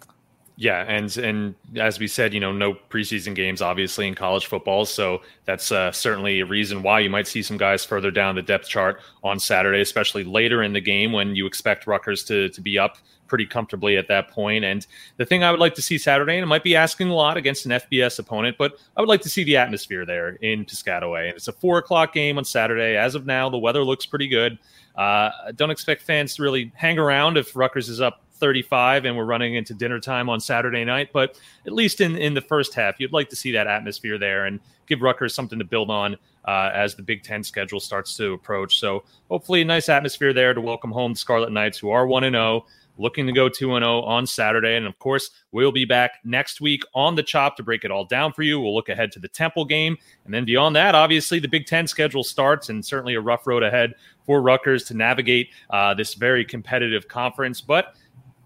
Yeah, 0.60 0.84
and 0.88 1.16
and 1.18 1.54
as 1.76 2.00
we 2.00 2.08
said, 2.08 2.34
you 2.34 2.40
know, 2.40 2.52
no 2.52 2.74
preseason 2.90 3.36
games 3.36 3.62
obviously 3.62 4.08
in 4.08 4.16
college 4.16 4.48
football, 4.48 4.86
so 4.86 5.22
that's 5.46 5.72
uh, 5.72 5.92
certainly 5.92 6.40
a 6.40 6.48
reason 6.48 6.82
why 6.82 7.00
you 7.00 7.12
might 7.12 7.28
see 7.28 7.44
some 7.44 7.58
guys 7.58 7.86
further 7.86 8.10
down 8.10 8.34
the 8.34 8.42
depth 8.42 8.68
chart 8.68 9.00
on 9.24 9.40
Saturday, 9.40 9.82
especially 9.82 10.24
later 10.24 10.64
in 10.64 10.74
the 10.74 10.82
game 10.82 11.12
when 11.12 11.36
you 11.36 11.46
expect 11.46 11.86
Rutgers 11.86 12.24
to 12.24 12.50
to 12.50 12.60
be 12.60 12.80
up 12.80 12.98
pretty 13.28 13.46
comfortably 13.46 13.98
at 13.98 14.08
that 14.08 14.32
point. 14.32 14.66
And 14.66 14.88
the 15.18 15.26
thing 15.26 15.44
I 15.44 15.52
would 15.52 15.60
like 15.60 15.76
to 15.76 15.82
see 15.82 16.00
Saturday, 16.00 16.34
and 16.34 16.44
it 16.44 16.48
might 16.48 16.64
be 16.64 16.76
asking 16.76 17.10
a 17.10 17.14
lot 17.14 17.38
against 17.38 17.68
an 17.68 17.74
FBS 17.74 18.18
opponent, 18.18 18.58
but 18.58 18.80
I 18.96 19.02
would 19.02 19.10
like 19.10 19.22
to 19.22 19.30
see 19.30 19.44
the 19.44 19.58
atmosphere 19.58 20.08
there 20.08 20.30
in 20.42 20.66
Piscataway. 20.66 21.28
And 21.28 21.36
it's 21.36 21.48
a 21.48 21.52
four 21.54 21.78
o'clock 21.78 22.14
game 22.14 22.40
on 22.40 22.46
Saturday. 22.46 22.96
As 22.98 23.14
of 23.14 23.28
now, 23.28 23.48
the 23.48 23.60
weather 23.60 23.84
looks 23.84 24.08
pretty 24.08 24.28
good. 24.28 24.58
Uh, 24.96 25.30
don't 25.56 25.70
expect 25.70 26.02
fans 26.02 26.36
to 26.36 26.42
really 26.42 26.72
hang 26.74 26.98
around 26.98 27.38
if 27.38 27.56
Rutgers 27.56 27.90
is 27.90 28.02
up 28.02 28.24
35 28.38 29.06
and 29.06 29.18
we're 29.18 29.26
running 29.26 29.56
into 29.56 29.74
dinner 29.74 30.00
time 30.00 30.30
on 30.30 30.40
Saturday 30.40 30.86
night. 30.86 31.10
But 31.14 31.40
at 31.66 31.74
least 31.74 32.02
in, 32.02 32.18
in 32.18 32.34
the 32.34 32.42
first 32.42 32.74
half, 32.74 33.00
you'd 33.00 33.14
like 33.14 33.30
to 33.30 33.36
see 33.36 33.52
that 33.52 33.68
atmosphere 33.68 34.18
there 34.18 34.46
and 34.46 34.60
give 34.88 35.02
Rutgers 35.02 35.34
something 35.34 35.60
to 35.60 35.66
build 35.66 35.90
on 35.90 36.16
uh, 36.46 36.72
as 36.74 36.96
the 36.96 37.04
Big 37.04 37.24
Ten 37.24 37.44
schedule 37.44 37.80
starts 37.80 38.16
to 38.18 38.34
approach. 38.34 38.80
So 38.80 39.04
hopefully 39.30 39.62
a 39.62 39.66
nice 39.66 39.90
atmosphere 39.90 40.34
there 40.34 40.54
to 40.54 40.62
welcome 40.62 40.92
home 40.92 41.14
the 41.14 41.20
Scarlet 41.20 41.52
Knights, 41.52 41.78
who 41.78 41.90
are 41.90 42.08
1 42.08 42.24
and 42.24 42.34
0 42.34 42.66
looking 42.98 43.28
to 43.28 43.32
go 43.32 43.50
2 43.50 43.68
0 43.68 44.02
on 44.02 44.26
Saturday. 44.26 44.76
And 44.76 44.86
of 44.86 44.98
course, 45.00 45.32
we'll 45.52 45.72
be 45.72 45.86
back 45.86 46.20
next 46.24 46.62
week 46.62 46.84
on 46.94 47.16
the 47.16 47.24
chop 47.24 47.56
to 47.58 47.64
break 47.64 47.84
it 47.84 47.92
all 47.92 48.06
down 48.06 48.34
for 48.34 48.44
you. 48.44 48.60
We'll 48.60 48.76
look 48.76 48.90
ahead 48.90 49.12
to 49.14 49.20
the 49.20 49.28
Temple 49.28 49.66
game. 49.66 49.98
And 50.26 50.34
then 50.34 50.46
beyond 50.46 50.76
that, 50.76 50.96
obviously, 50.96 51.40
the 51.40 51.48
Big 51.48 51.66
Ten 51.66 51.88
schedule 51.88 52.24
starts 52.24 52.70
and 52.70 52.84
certainly 52.84 53.16
a 53.16 53.22
rough 53.22 53.48
road 53.48 53.64
ahead 53.64 53.94
for 54.26 54.42
Rutgers 54.42 54.84
to 54.86 54.94
navigate 54.94 55.50
uh, 55.70 55.94
this 55.94 56.14
very 56.14 56.44
competitive 56.44 57.08
conference. 57.08 57.62
But 57.62 57.96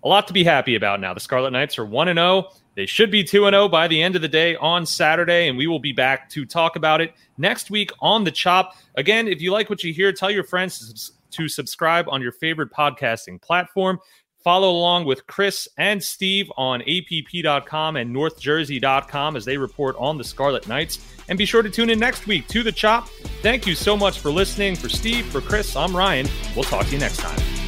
a 0.04 0.08
lot 0.08 0.28
to 0.28 0.34
be 0.34 0.44
happy 0.44 0.76
about 0.76 1.00
now. 1.00 1.14
The 1.14 1.20
Scarlet 1.20 1.52
Knights 1.52 1.78
are 1.78 1.86
1 1.86 2.08
0. 2.08 2.50
They 2.76 2.86
should 2.86 3.12
be 3.12 3.24
2 3.24 3.46
0 3.46 3.70
by 3.70 3.88
the 3.88 4.02
end 4.02 4.16
of 4.16 4.22
the 4.22 4.28
day 4.28 4.56
on 4.56 4.86
Saturday, 4.86 5.48
and 5.48 5.58
we 5.58 5.68
will 5.68 5.80
be 5.80 5.92
back 5.92 6.30
to 6.32 6.46
talk 6.46 6.76
about 6.76 7.02
it 7.02 7.14
next 7.38 7.70
week 7.70 7.92
on 8.00 8.24
The 8.24 8.32
Chop. 8.32 8.76
Again, 8.96 9.28
if 9.28 9.42
you 9.42 9.52
like 9.52 9.70
what 9.70 9.84
you 9.84 9.94
hear, 9.94 10.12
tell 10.12 10.32
your 10.32 10.44
friends 10.44 11.12
to 11.32 11.48
subscribe 11.48 12.08
on 12.10 12.22
your 12.22 12.32
favorite 12.32 12.72
podcasting 12.72 13.42
platform. 13.42 14.00
Follow 14.44 14.72
along 14.72 15.06
with 15.06 15.28
Chris 15.28 15.68
and 15.78 16.02
Steve 16.02 16.52
on 16.58 16.82
app.com 16.82 17.96
and 17.96 18.16
northjersey.com 18.16 19.36
as 19.36 19.46
they 19.46 19.56
report 19.56 19.96
on 20.00 20.18
the 20.18 20.24
Scarlet 20.24 20.68
Knights. 20.68 21.00
And 21.30 21.38
be 21.38 21.46
sure 21.46 21.62
to 21.62 21.70
tune 21.70 21.92
in 21.92 22.00
next 22.00 22.26
week 22.26 22.48
to 22.48 22.64
The 22.64 22.72
Chop. 22.72 23.08
Thank 23.44 23.68
you 23.68 23.76
so 23.76 23.96
much 23.96 24.20
for 24.20 24.32
listening. 24.32 24.76
For 24.76 24.90
Steve, 24.90 25.28
for 25.28 25.42
Chris, 25.42 25.76
I'm 25.76 25.96
Ryan. 25.96 26.28
We'll 26.56 26.64
talk 26.64 26.88
to 26.88 26.92
you 26.92 27.00
next 27.00 27.18
time. 27.18 27.61